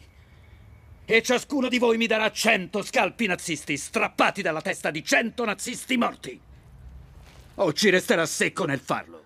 E 1.06 1.22
ciascuno 1.22 1.70
di 1.70 1.80
voi 1.80 1.96
mi 1.96 2.06
darà 2.06 2.30
100 2.30 2.84
scalpi 2.84 3.28
nazisti 3.28 3.78
strappati 3.78 4.42
dalla 4.42 4.62
testa 4.62 4.92
di 4.92 5.04
100 5.04 5.46
nazisti 5.46 5.96
morti. 5.96 6.40
O 7.56 7.74
ci 7.74 7.90
resterà 7.90 8.26
secco 8.26 8.66
nel 8.66 8.80
farlo. 8.80 9.26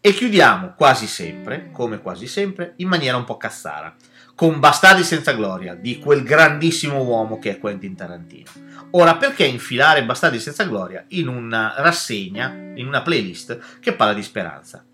E 0.00 0.12
chiudiamo 0.12 0.74
quasi 0.76 1.08
sempre, 1.08 1.70
come 1.72 2.00
quasi 2.00 2.28
sempre, 2.28 2.74
in 2.76 2.86
maniera 2.86 3.16
un 3.16 3.24
po' 3.24 3.36
cassara, 3.36 3.94
con 4.38 4.60
Bastardi 4.60 5.02
senza 5.02 5.32
gloria 5.32 5.74
di 5.74 5.98
quel 5.98 6.22
grandissimo 6.22 7.02
uomo 7.02 7.40
che 7.40 7.50
è 7.50 7.58
Quentin 7.58 7.96
Tarantino. 7.96 8.48
Ora, 8.92 9.16
perché 9.16 9.44
infilare 9.44 10.04
Bastardi 10.04 10.38
senza 10.38 10.62
gloria 10.62 11.04
in 11.08 11.26
una 11.26 11.74
rassegna, 11.78 12.54
in 12.76 12.86
una 12.86 13.02
playlist 13.02 13.80
che 13.80 13.94
parla 13.94 14.14
di 14.14 14.22
speranza? 14.22 14.84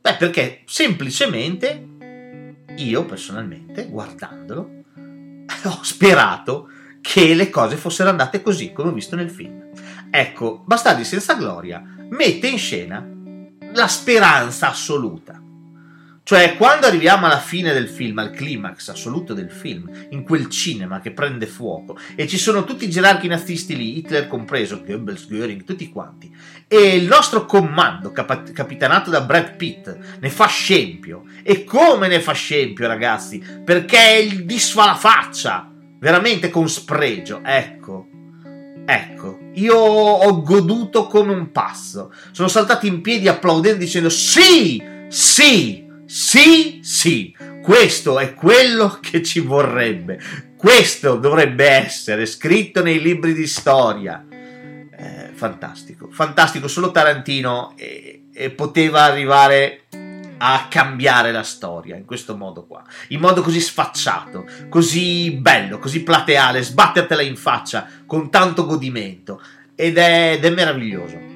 Beh, 0.00 0.16
perché 0.16 0.62
semplicemente 0.64 1.86
io 2.74 3.04
personalmente, 3.04 3.86
guardandolo, 3.86 4.82
ho 5.62 5.78
sperato 5.82 6.68
che 7.00 7.34
le 7.34 7.50
cose 7.50 7.76
fossero 7.76 8.10
andate 8.10 8.42
così 8.42 8.72
come 8.72 8.88
ho 8.88 8.94
visto 8.94 9.14
nel 9.14 9.30
film. 9.30 9.70
Ecco, 10.10 10.64
Bastardi 10.66 11.04
senza 11.04 11.34
gloria 11.34 11.80
mette 12.10 12.48
in 12.48 12.58
scena 12.58 13.08
la 13.74 13.86
speranza 13.86 14.70
assoluta. 14.70 15.40
Cioè, 16.28 16.56
quando 16.58 16.84
arriviamo 16.84 17.24
alla 17.24 17.38
fine 17.38 17.72
del 17.72 17.88
film, 17.88 18.18
al 18.18 18.32
climax 18.32 18.90
assoluto 18.90 19.32
del 19.32 19.50
film, 19.50 19.90
in 20.10 20.24
quel 20.24 20.50
cinema 20.50 21.00
che 21.00 21.12
prende 21.12 21.46
fuoco, 21.46 21.96
e 22.14 22.28
ci 22.28 22.36
sono 22.36 22.64
tutti 22.64 22.84
i 22.84 22.90
gerarchi 22.90 23.28
nazisti 23.28 23.74
lì, 23.74 23.96
Hitler 23.96 24.28
compreso, 24.28 24.82
Goebbels, 24.84 25.26
Göring, 25.26 25.64
tutti 25.64 25.88
quanti, 25.88 26.30
e 26.68 26.96
il 26.96 27.06
nostro 27.06 27.46
comando, 27.46 28.12
cap- 28.12 28.52
capitanato 28.52 29.08
da 29.08 29.22
Brad 29.22 29.56
Pitt, 29.56 29.96
ne 30.20 30.28
fa 30.28 30.46
scempio. 30.46 31.22
E 31.42 31.64
come 31.64 32.08
ne 32.08 32.20
fa 32.20 32.34
scempio, 32.34 32.86
ragazzi? 32.86 33.42
Perché 33.64 34.42
disfa 34.44 34.84
la 34.84 34.96
faccia, 34.96 35.72
veramente 35.98 36.50
con 36.50 36.68
spregio. 36.68 37.40
Ecco, 37.42 38.06
ecco, 38.84 39.38
io 39.54 39.76
ho 39.76 40.42
goduto 40.42 41.06
come 41.06 41.32
un 41.32 41.50
passo. 41.52 42.12
Sono 42.32 42.48
saltati 42.48 42.86
in 42.86 43.00
piedi 43.00 43.28
applaudendo 43.28 43.78
dicendo 43.78 44.10
sì, 44.10 44.82
sì, 45.08 45.86
sì, 46.08 46.80
sì, 46.82 47.36
questo 47.62 48.18
è 48.18 48.32
quello 48.32 48.98
che 48.98 49.22
ci 49.22 49.40
vorrebbe. 49.40 50.18
Questo 50.56 51.16
dovrebbe 51.16 51.68
essere 51.68 52.24
scritto 52.24 52.82
nei 52.82 52.98
libri 52.98 53.34
di 53.34 53.46
storia. 53.46 54.24
Eh, 54.30 55.30
fantastico, 55.34 56.08
fantastico. 56.10 56.66
Solo 56.66 56.92
Tarantino 56.92 57.74
eh, 57.76 58.22
eh, 58.32 58.48
poteva 58.48 59.02
arrivare 59.02 59.82
a 60.38 60.66
cambiare 60.70 61.30
la 61.30 61.42
storia 61.42 61.96
in 61.96 62.06
questo 62.06 62.38
modo 62.38 62.64
qua, 62.64 62.82
in 63.08 63.20
modo 63.20 63.42
così 63.42 63.60
sfacciato, 63.60 64.46
così 64.70 65.32
bello, 65.32 65.78
così 65.78 66.02
plateale, 66.02 66.62
sbattertela 66.62 67.20
in 67.20 67.36
faccia 67.36 67.86
con 68.06 68.30
tanto 68.30 68.64
godimento 68.64 69.42
ed 69.74 69.98
è, 69.98 70.32
ed 70.36 70.44
è 70.46 70.50
meraviglioso. 70.50 71.27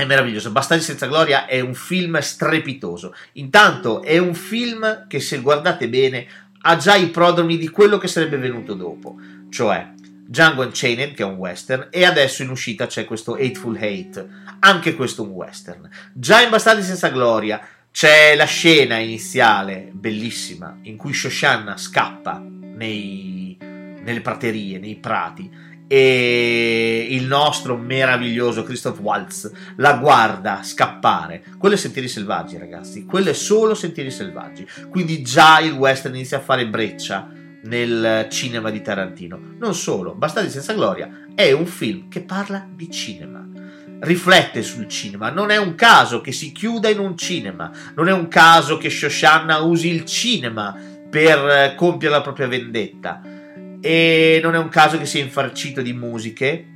È 0.00 0.06
meraviglioso. 0.06 0.50
Bastardi 0.50 0.82
senza 0.82 1.06
gloria 1.06 1.44
è 1.44 1.60
un 1.60 1.74
film 1.74 2.18
strepitoso. 2.20 3.14
Intanto 3.32 4.02
è 4.02 4.16
un 4.16 4.32
film 4.32 5.06
che 5.06 5.20
se 5.20 5.42
guardate 5.42 5.90
bene 5.90 6.26
ha 6.62 6.76
già 6.76 6.94
i 6.94 7.08
prodromi 7.08 7.58
di 7.58 7.68
quello 7.68 7.98
che 7.98 8.08
sarebbe 8.08 8.38
venuto 8.38 8.72
dopo, 8.72 9.16
cioè 9.50 9.92
Django 10.26 10.62
Unchained 10.62 11.12
che 11.12 11.22
è 11.22 11.26
un 11.26 11.34
western 11.34 11.88
e 11.90 12.06
adesso 12.06 12.42
in 12.42 12.48
uscita 12.48 12.86
c'è 12.86 13.04
questo 13.04 13.34
Hateful 13.34 13.76
Hate, 13.76 14.26
anche 14.60 14.94
questo 14.94 15.22
un 15.22 15.32
western. 15.32 15.86
Già 16.14 16.40
in 16.40 16.48
Bastardi 16.48 16.82
senza 16.82 17.08
gloria 17.08 17.60
c'è 17.92 18.34
la 18.36 18.46
scena 18.46 18.96
iniziale 18.96 19.90
bellissima 19.92 20.78
in 20.84 20.96
cui 20.96 21.12
Shoshanna 21.12 21.76
scappa 21.76 22.42
nei, 22.42 23.54
nelle 23.60 24.20
praterie, 24.22 24.78
nei 24.78 24.96
prati 24.96 25.68
e 25.92 27.08
il 27.10 27.24
nostro 27.24 27.76
meraviglioso 27.76 28.62
Christoph 28.62 29.00
Waltz 29.00 29.50
la 29.78 29.94
guarda 29.94 30.60
scappare. 30.62 31.42
Quello 31.58 31.74
è 31.74 31.78
Sentieri 31.78 32.06
Selvaggi, 32.06 32.56
ragazzi. 32.58 33.04
Quello 33.04 33.30
è 33.30 33.32
solo 33.32 33.74
Sentieri 33.74 34.12
Selvaggi. 34.12 34.64
Quindi 34.88 35.20
già 35.20 35.58
il 35.58 35.72
western 35.72 36.14
inizia 36.14 36.36
a 36.36 36.42
fare 36.42 36.68
breccia 36.68 37.28
nel 37.64 38.28
cinema 38.30 38.70
di 38.70 38.82
Tarantino. 38.82 39.56
Non 39.58 39.74
solo, 39.74 40.14
Bastardi 40.14 40.48
senza 40.48 40.74
gloria 40.74 41.26
è 41.34 41.50
un 41.50 41.66
film 41.66 42.08
che 42.08 42.20
parla 42.20 42.64
di 42.72 42.88
cinema. 42.88 43.44
Riflette 43.98 44.62
sul 44.62 44.86
cinema, 44.86 45.30
non 45.30 45.50
è 45.50 45.56
un 45.56 45.74
caso 45.74 46.20
che 46.20 46.30
si 46.30 46.52
chiuda 46.52 46.88
in 46.88 47.00
un 47.00 47.18
cinema, 47.18 47.68
non 47.96 48.06
è 48.06 48.12
un 48.12 48.28
caso 48.28 48.76
che 48.76 48.90
Shoshanna 48.90 49.58
usi 49.58 49.88
il 49.88 50.04
cinema 50.04 50.72
per 51.10 51.74
compiere 51.74 52.14
la 52.14 52.20
propria 52.20 52.46
vendetta 52.46 53.38
e 53.80 54.40
non 54.42 54.54
è 54.54 54.58
un 54.58 54.68
caso 54.68 54.98
che 54.98 55.06
sia 55.06 55.22
infarcito 55.22 55.82
di 55.82 55.92
musiche 55.92 56.66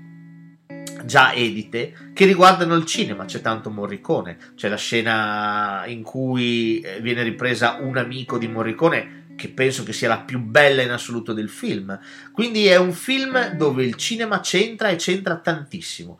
già 1.04 1.32
edite 1.34 1.92
che 2.14 2.24
riguardano 2.24 2.74
il 2.74 2.84
cinema. 2.84 3.24
C'è 3.24 3.40
tanto 3.40 3.70
Morricone, 3.70 4.38
c'è 4.54 4.68
la 4.68 4.76
scena 4.76 5.84
in 5.86 6.02
cui 6.02 6.80
eh, 6.80 7.00
viene 7.00 7.22
ripresa 7.22 7.78
un 7.80 7.96
amico 7.96 8.38
di 8.38 8.48
Morricone 8.48 9.22
che 9.36 9.48
penso 9.48 9.82
che 9.82 9.92
sia 9.92 10.08
la 10.08 10.20
più 10.20 10.40
bella 10.40 10.82
in 10.82 10.90
assoluto 10.90 11.32
del 11.32 11.48
film. 11.48 11.98
Quindi 12.32 12.66
è 12.66 12.76
un 12.76 12.92
film 12.92 13.54
dove 13.56 13.84
il 13.84 13.96
cinema 13.96 14.40
c'entra 14.40 14.88
e 14.88 14.96
c'entra 14.96 15.36
tantissimo. 15.36 16.18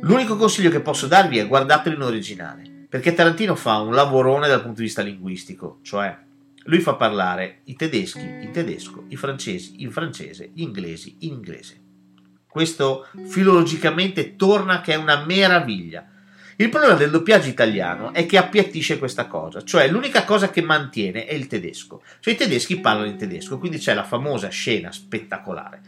L'unico 0.00 0.36
consiglio 0.36 0.70
che 0.70 0.80
posso 0.80 1.06
darvi 1.06 1.38
è 1.38 1.48
guardatelo 1.48 1.96
in 1.96 2.02
originale, 2.02 2.86
perché 2.88 3.14
Tarantino 3.14 3.54
fa 3.54 3.78
un 3.78 3.94
lavorone 3.94 4.48
dal 4.48 4.60
punto 4.60 4.80
di 4.80 4.84
vista 4.84 5.00
linguistico, 5.00 5.78
cioè 5.82 6.14
lui 6.64 6.80
fa 6.80 6.94
parlare 6.94 7.60
i 7.64 7.76
tedeschi 7.76 8.24
in 8.24 8.50
tedesco, 8.52 9.04
i 9.08 9.16
francesi 9.16 9.82
in 9.82 9.90
francese, 9.90 10.50
gli 10.52 10.62
inglesi 10.62 11.16
in 11.20 11.32
inglese. 11.32 11.80
Questo 12.46 13.06
filologicamente 13.26 14.36
torna 14.36 14.80
che 14.80 14.92
è 14.92 14.96
una 14.96 15.24
meraviglia. 15.24 16.08
Il 16.56 16.68
problema 16.68 16.94
del 16.94 17.10
doppiaggio 17.10 17.48
italiano 17.48 18.12
è 18.12 18.26
che 18.26 18.38
appiattisce 18.38 18.98
questa 18.98 19.26
cosa, 19.26 19.64
cioè 19.64 19.88
l'unica 19.88 20.24
cosa 20.24 20.50
che 20.50 20.62
mantiene 20.62 21.26
è 21.26 21.34
il 21.34 21.48
tedesco. 21.48 22.02
Cioè 22.20 22.34
i 22.34 22.36
tedeschi 22.36 22.78
parlano 22.78 23.08
in 23.08 23.16
tedesco, 23.16 23.58
quindi 23.58 23.78
c'è 23.78 23.92
la 23.92 24.04
famosa 24.04 24.48
scena 24.48 24.92
spettacolare 24.92 25.82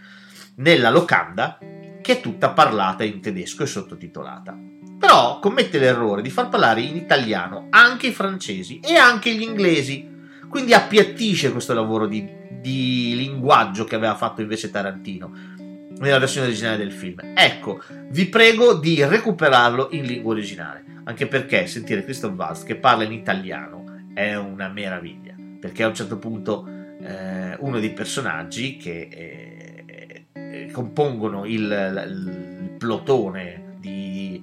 nella 0.57 0.91
locanda 0.91 1.59
che 2.03 2.13
è 2.13 2.21
tutta 2.21 2.51
parlata 2.51 3.05
in 3.05 3.21
tedesco 3.21 3.63
e 3.63 3.67
sottotitolata. 3.67 4.59
Però 4.99 5.39
commette 5.39 5.79
l'errore 5.79 6.23
di 6.23 6.31
far 6.31 6.49
parlare 6.49 6.81
in 6.81 6.97
italiano 6.97 7.67
anche 7.71 8.09
i 8.09 8.13
francesi 8.13 8.81
e 8.81 8.97
anche 8.97 9.33
gli 9.35 9.43
inglesi. 9.43 10.15
Quindi 10.49 10.73
appiattisce 10.73 11.53
questo 11.53 11.75
lavoro 11.75 12.07
di, 12.07 12.29
di 12.61 13.15
linguaggio 13.17 13.85
che 13.85 13.95
aveva 13.95 14.15
fatto 14.15 14.41
invece 14.41 14.71
Tarantino 14.71 15.55
nella 15.99 16.19
versione 16.19 16.47
originale 16.47 16.77
del 16.77 16.93
film. 16.93 17.21
Ecco, 17.35 17.83
vi 18.11 18.27
prego 18.27 18.75
di 18.75 19.03
recuperarlo 19.05 19.89
in 19.93 20.05
lingua 20.05 20.33
originale, 20.33 20.85
anche 21.05 21.27
perché 21.27 21.67
sentire 21.67 22.05
Christoph 22.05 22.37
Waltz 22.37 22.63
che 22.63 22.77
parla 22.77 23.05
in 23.05 23.13
italiano 23.13 23.85
è 24.15 24.35
una 24.35 24.69
meraviglia, 24.69 25.35
perché 25.61 25.83
a 25.83 25.89
un 25.89 25.95
certo 25.95 26.19
punto 26.19 26.67
eh, 27.01 27.57
uno 27.61 27.79
dei 27.79 27.93
personaggi 27.93 28.77
che 28.77 29.09
eh, 29.11 30.25
eh, 30.33 30.71
compongono 30.73 31.45
il, 31.45 31.61
il 32.07 32.75
plotone 32.79 33.77
di, 33.79 34.43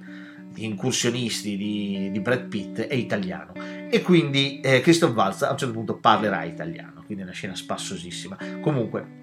incursionisti 0.56 1.56
di, 1.56 2.10
di, 2.10 2.20
Brad 2.20 2.46
Pitt 2.46 2.80
è 2.80 2.94
italiano 2.94 3.52
e 3.90 4.02
quindi 4.02 4.60
eh, 4.60 4.80
Christoph 4.80 5.16
Waltz 5.16 5.42
a 5.42 5.50
un 5.50 5.58
certo 5.58 5.74
punto 5.74 5.96
parlerà 5.96 6.44
italiano, 6.44 7.02
quindi 7.04 7.22
è 7.22 7.26
una 7.26 7.34
scena 7.34 7.54
spassosissima. 7.54 8.36
Comunque 8.60 9.22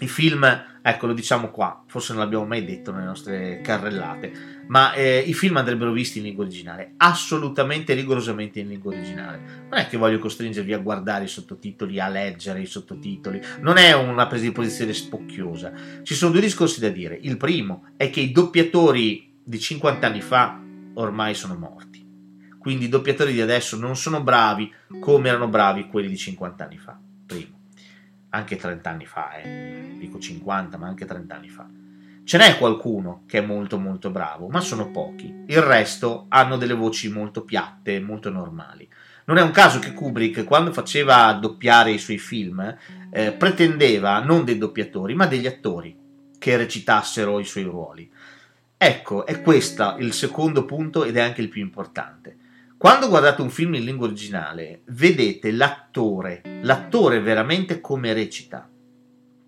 i 0.00 0.08
film, 0.08 0.44
ecco 0.82 1.06
lo 1.06 1.12
diciamo 1.12 1.50
qua, 1.50 1.84
forse 1.86 2.12
non 2.12 2.22
l'abbiamo 2.22 2.44
mai 2.44 2.64
detto 2.64 2.90
nelle 2.90 3.04
nostre 3.04 3.60
carrellate, 3.62 4.32
ma 4.66 4.92
eh, 4.92 5.18
i 5.18 5.32
film 5.32 5.56
andrebbero 5.56 5.92
visti 5.92 6.18
in 6.18 6.24
lingua 6.24 6.44
originale, 6.44 6.94
assolutamente 6.96 7.94
rigorosamente 7.94 8.58
in 8.58 8.68
lingua 8.68 8.92
originale. 8.92 9.40
Non 9.70 9.78
è 9.78 9.86
che 9.86 9.96
voglio 9.96 10.18
costringervi 10.18 10.72
a 10.72 10.78
guardare 10.78 11.24
i 11.24 11.28
sottotitoli, 11.28 12.00
a 12.00 12.08
leggere 12.08 12.60
i 12.60 12.66
sottotitoli, 12.66 13.40
non 13.60 13.76
è 13.76 13.94
una 13.94 14.26
presa 14.26 14.44
di 14.44 14.52
posizione 14.52 14.92
spocchiosa. 14.92 15.72
Ci 16.02 16.14
sono 16.14 16.32
due 16.32 16.40
discorsi 16.40 16.80
da 16.80 16.88
dire. 16.88 17.16
Il 17.22 17.36
primo 17.36 17.90
è 17.96 18.10
che 18.10 18.20
i 18.20 18.32
doppiatori 18.32 19.32
di 19.44 19.60
50 19.60 20.06
anni 20.06 20.20
fa 20.20 20.63
ormai 20.94 21.34
sono 21.34 21.56
morti. 21.56 22.02
Quindi 22.58 22.86
i 22.86 22.88
doppiatori 22.88 23.32
di 23.32 23.40
adesso 23.40 23.76
non 23.76 23.96
sono 23.96 24.22
bravi 24.22 24.72
come 25.00 25.28
erano 25.28 25.48
bravi 25.48 25.86
quelli 25.86 26.08
di 26.08 26.16
50 26.16 26.64
anni 26.64 26.78
fa. 26.78 26.98
Primo 27.26 27.54
anche 28.34 28.56
30 28.56 28.90
anni 28.90 29.06
fa, 29.06 29.36
eh. 29.36 29.94
dico 29.98 30.18
50, 30.18 30.76
ma 30.76 30.88
anche 30.88 31.06
30 31.06 31.34
anni 31.34 31.48
fa. 31.48 31.66
Ce 32.24 32.38
n'è 32.38 32.58
qualcuno 32.58 33.22
che 33.26 33.38
è 33.38 33.40
molto 33.42 33.78
molto 33.78 34.10
bravo, 34.10 34.48
ma 34.48 34.60
sono 34.60 34.90
pochi. 34.90 35.44
Il 35.46 35.60
resto 35.60 36.26
hanno 36.28 36.56
delle 36.56 36.74
voci 36.74 37.10
molto 37.10 37.44
piatte, 37.44 38.00
molto 38.00 38.30
normali. 38.30 38.88
Non 39.26 39.38
è 39.38 39.42
un 39.42 39.52
caso 39.52 39.78
che 39.78 39.92
Kubrick, 39.92 40.44
quando 40.44 40.72
faceva 40.72 41.32
doppiare 41.34 41.92
i 41.92 41.98
suoi 41.98 42.18
film, 42.18 42.76
eh, 43.10 43.32
pretendeva 43.32 44.22
non 44.22 44.44
dei 44.44 44.58
doppiatori, 44.58 45.14
ma 45.14 45.26
degli 45.26 45.46
attori 45.46 45.96
che 46.38 46.56
recitassero 46.56 47.38
i 47.38 47.44
suoi 47.44 47.64
ruoli. 47.64 48.10
Ecco, 48.86 49.24
è 49.24 49.40
questo 49.40 49.96
il 50.00 50.12
secondo 50.12 50.66
punto 50.66 51.04
ed 51.04 51.16
è 51.16 51.20
anche 51.22 51.40
il 51.40 51.48
più 51.48 51.62
importante. 51.62 52.36
Quando 52.76 53.08
guardate 53.08 53.40
un 53.40 53.48
film 53.48 53.72
in 53.76 53.82
lingua 53.82 54.08
originale, 54.08 54.82
vedete 54.88 55.52
l'attore, 55.52 56.42
l'attore 56.60 57.20
veramente 57.20 57.80
come 57.80 58.12
recita. 58.12 58.68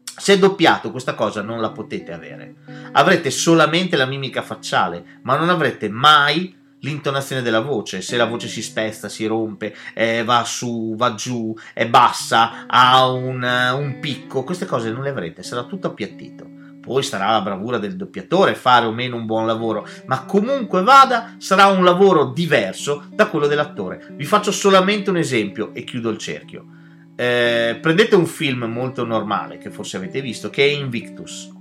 Se 0.03 0.33
è 0.33 0.39
doppiato, 0.39 0.91
questa 0.91 1.13
cosa 1.13 1.43
non 1.43 1.61
la 1.61 1.71
potete 1.71 2.15
avere. 2.15 2.55
Avrete 2.93 3.31
solamente 3.31 3.95
la 3.99 4.07
mimica 4.07 4.41
facciale, 4.41 5.21
ma 5.25 5.37
non 5.37 5.51
avrete 5.51 5.91
mai 5.91 6.57
l'intonazione 6.81 7.43
della 7.43 7.61
voce. 7.61 8.01
Se 8.01 8.17
la 8.17 8.25
voce 8.25 8.49
si 8.49 8.63
spezza, 8.63 9.11
si 9.11 9.27
rompe, 9.27 9.77
eh, 9.93 10.25
va 10.25 10.45
su, 10.45 10.95
va 10.97 11.15
giù, 11.15 11.55
è 11.75 11.87
bassa, 11.87 12.65
ha 12.67 13.07
un, 13.11 13.43
un 13.43 13.99
picco, 14.01 14.45
queste 14.45 14.65
cose 14.65 14.91
non 14.91 15.03
le 15.03 15.11
avrete, 15.11 15.43
sarà 15.43 15.65
tutto 15.65 15.89
appiattito 15.89 16.56
poi 16.87 17.03
sarà 17.03 17.33
la 17.33 17.41
bravura 17.41 17.79
del 17.79 17.97
doppiatore 17.97 18.55
fare 18.55 18.87
o 18.87 18.93
meno 18.93 19.17
un 19.17 19.27
buon 19.27 19.45
lavoro, 19.45 19.85
ma 20.07 20.25
comunque 20.25 20.85
vada 20.85 21.35
sarà 21.39 21.67
un 21.67 21.83
lavoro 21.83 22.27
diverso 22.27 23.07
da 23.11 23.27
quello 23.27 23.49
dell'attore. 23.49 24.13
Vi 24.13 24.25
faccio 24.25 24.53
solamente 24.53 25.11
un 25.11 25.17
esempio 25.17 25.75
e 25.75 25.83
chiudo 25.83 26.11
il 26.11 26.19
cerchio. 26.19 26.65
Eh, 27.17 27.77
prendete 27.83 28.15
un 28.15 28.27
film 28.27 28.67
molto 28.67 29.05
normale 29.05 29.59
che 29.59 29.71
forse 29.71 29.97
avete 29.97 30.21
visto, 30.21 30.49
che 30.49 30.63
è 30.63 30.69
Invictus. 30.69 31.53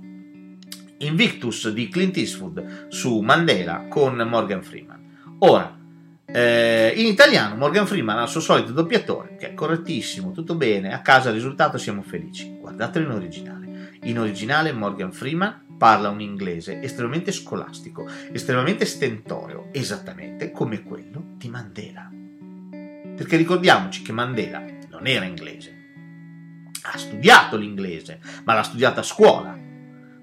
Invictus 0.98 1.70
di 1.70 1.88
Clint 1.88 2.16
Eastwood 2.18 2.86
su 2.86 3.18
Mandela 3.18 3.86
con 3.88 4.14
Morgan 4.30 4.62
Freeman. 4.62 5.38
Ora, 5.40 5.76
eh, 6.24 6.92
in 6.94 7.06
italiano 7.06 7.56
Morgan 7.56 7.88
Freeman 7.88 8.18
ha 8.18 8.22
il 8.22 8.28
suo 8.28 8.40
solito 8.40 8.70
doppiatore, 8.70 9.34
che 9.36 9.50
è 9.50 9.54
correttissimo, 9.54 10.30
tutto 10.30 10.54
bene, 10.54 10.94
a 10.94 11.00
casa 11.00 11.32
risultato 11.32 11.78
siamo 11.78 12.02
felici. 12.02 12.58
Guardatelo 12.60 13.06
in 13.06 13.10
originale. 13.10 13.65
In 14.02 14.18
originale 14.18 14.72
Morgan 14.72 15.12
Freeman 15.12 15.76
parla 15.78 16.10
un 16.10 16.20
inglese 16.20 16.80
estremamente 16.80 17.32
scolastico, 17.32 18.06
estremamente 18.32 18.84
stentoreo, 18.84 19.68
esattamente 19.72 20.50
come 20.50 20.82
quello 20.82 21.34
di 21.36 21.48
Mandela. 21.48 22.10
Perché 23.16 23.36
ricordiamoci 23.36 24.02
che 24.02 24.12
Mandela 24.12 24.64
non 24.90 25.06
era 25.06 25.24
inglese. 25.24 25.74
Ha 26.82 26.98
studiato 26.98 27.56
l'inglese, 27.56 28.20
ma 28.44 28.54
l'ha 28.54 28.62
studiata 28.62 29.00
a 29.00 29.04
scuola. 29.04 29.58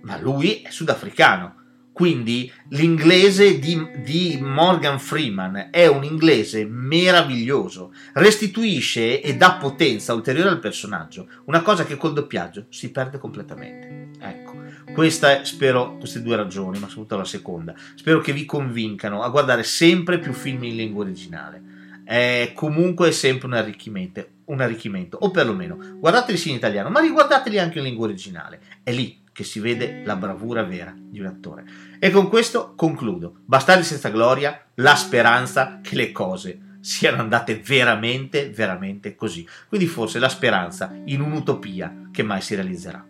Ma 0.01 0.19
lui 0.19 0.61
è 0.61 0.69
sudafricano 0.69 1.62
quindi 1.93 2.51
l'inglese 2.69 3.59
di, 3.59 3.87
di, 4.03 4.39
Morgan 4.41 4.99
Freeman 4.99 5.69
è 5.69 5.85
un 5.85 6.03
inglese 6.03 6.65
meraviglioso, 6.65 7.93
restituisce 8.13 9.21
e 9.21 9.37
dà 9.37 9.53
potenza 9.53 10.15
ulteriore 10.15 10.49
al 10.49 10.59
personaggio, 10.59 11.27
una 11.45 11.61
cosa 11.61 11.85
che 11.85 11.95
col 11.95 12.13
doppiaggio 12.13 12.65
si 12.69 12.89
perde 12.91 13.19
completamente. 13.19 14.09
Ecco, 14.19 14.55
questa 14.91 15.45
spero, 15.45 15.97
queste 15.97 16.23
due 16.23 16.35
ragioni, 16.35 16.79
ma 16.79 16.87
soprattutto 16.87 17.17
la 17.17 17.25
seconda, 17.25 17.75
spero 17.93 18.21
che 18.21 18.33
vi 18.33 18.45
convincano 18.45 19.21
a 19.21 19.29
guardare 19.29 19.61
sempre 19.61 20.17
più 20.17 20.33
film 20.33 20.63
in 20.63 20.75
lingua 20.75 21.03
originale. 21.03 21.61
È 22.03 22.51
comunque 22.55 23.11
sempre 23.11 23.45
un 23.47 23.53
arricchimento, 23.53 24.27
un 24.45 24.61
arricchimento, 24.61 25.17
o 25.21 25.29
perlomeno 25.29 25.77
guardateli 25.99 26.49
in 26.49 26.55
italiano, 26.55 26.89
ma 26.89 26.99
riguardateli 26.99 27.59
anche 27.59 27.77
in 27.77 27.85
lingua 27.85 28.07
originale. 28.07 28.59
È 28.81 28.91
lì 28.91 29.21
che 29.33 29.43
si 29.43 29.59
vede 29.59 30.03
la 30.05 30.15
bravura 30.15 30.63
vera 30.63 30.93
di 30.95 31.19
un 31.19 31.25
attore. 31.25 31.65
E 31.99 32.11
con 32.11 32.29
questo 32.29 32.73
concludo. 32.75 33.39
Bastardi 33.45 33.83
senza 33.83 34.09
gloria, 34.09 34.67
la 34.75 34.95
speranza 34.95 35.79
che 35.81 35.95
le 35.95 36.11
cose 36.11 36.77
siano 36.79 37.21
andate 37.21 37.57
veramente, 37.57 38.49
veramente 38.49 39.15
così. 39.15 39.47
Quindi 39.67 39.87
forse 39.87 40.19
la 40.19 40.29
speranza 40.29 40.93
in 41.05 41.21
un'utopia 41.21 42.09
che 42.11 42.23
mai 42.23 42.41
si 42.41 42.55
realizzerà. 42.55 43.05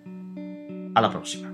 Alla 0.94 1.10
prossima. 1.10 1.53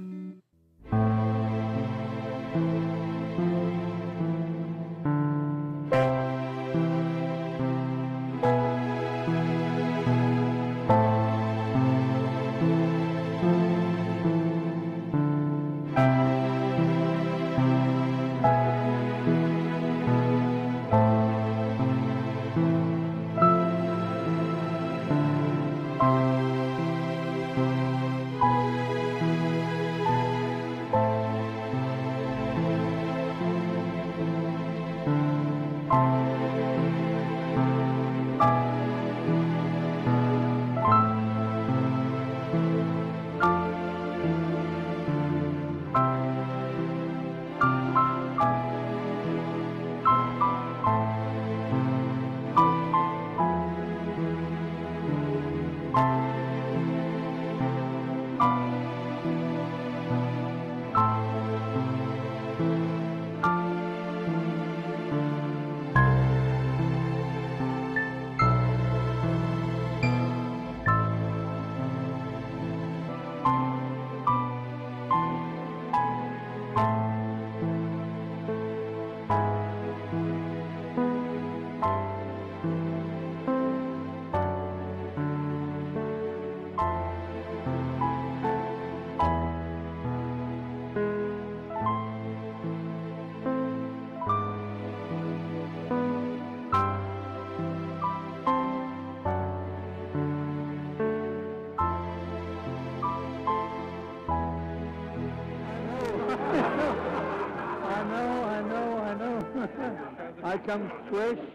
I 111.10 111.12
come 111.12 111.36
swish. 111.36 111.49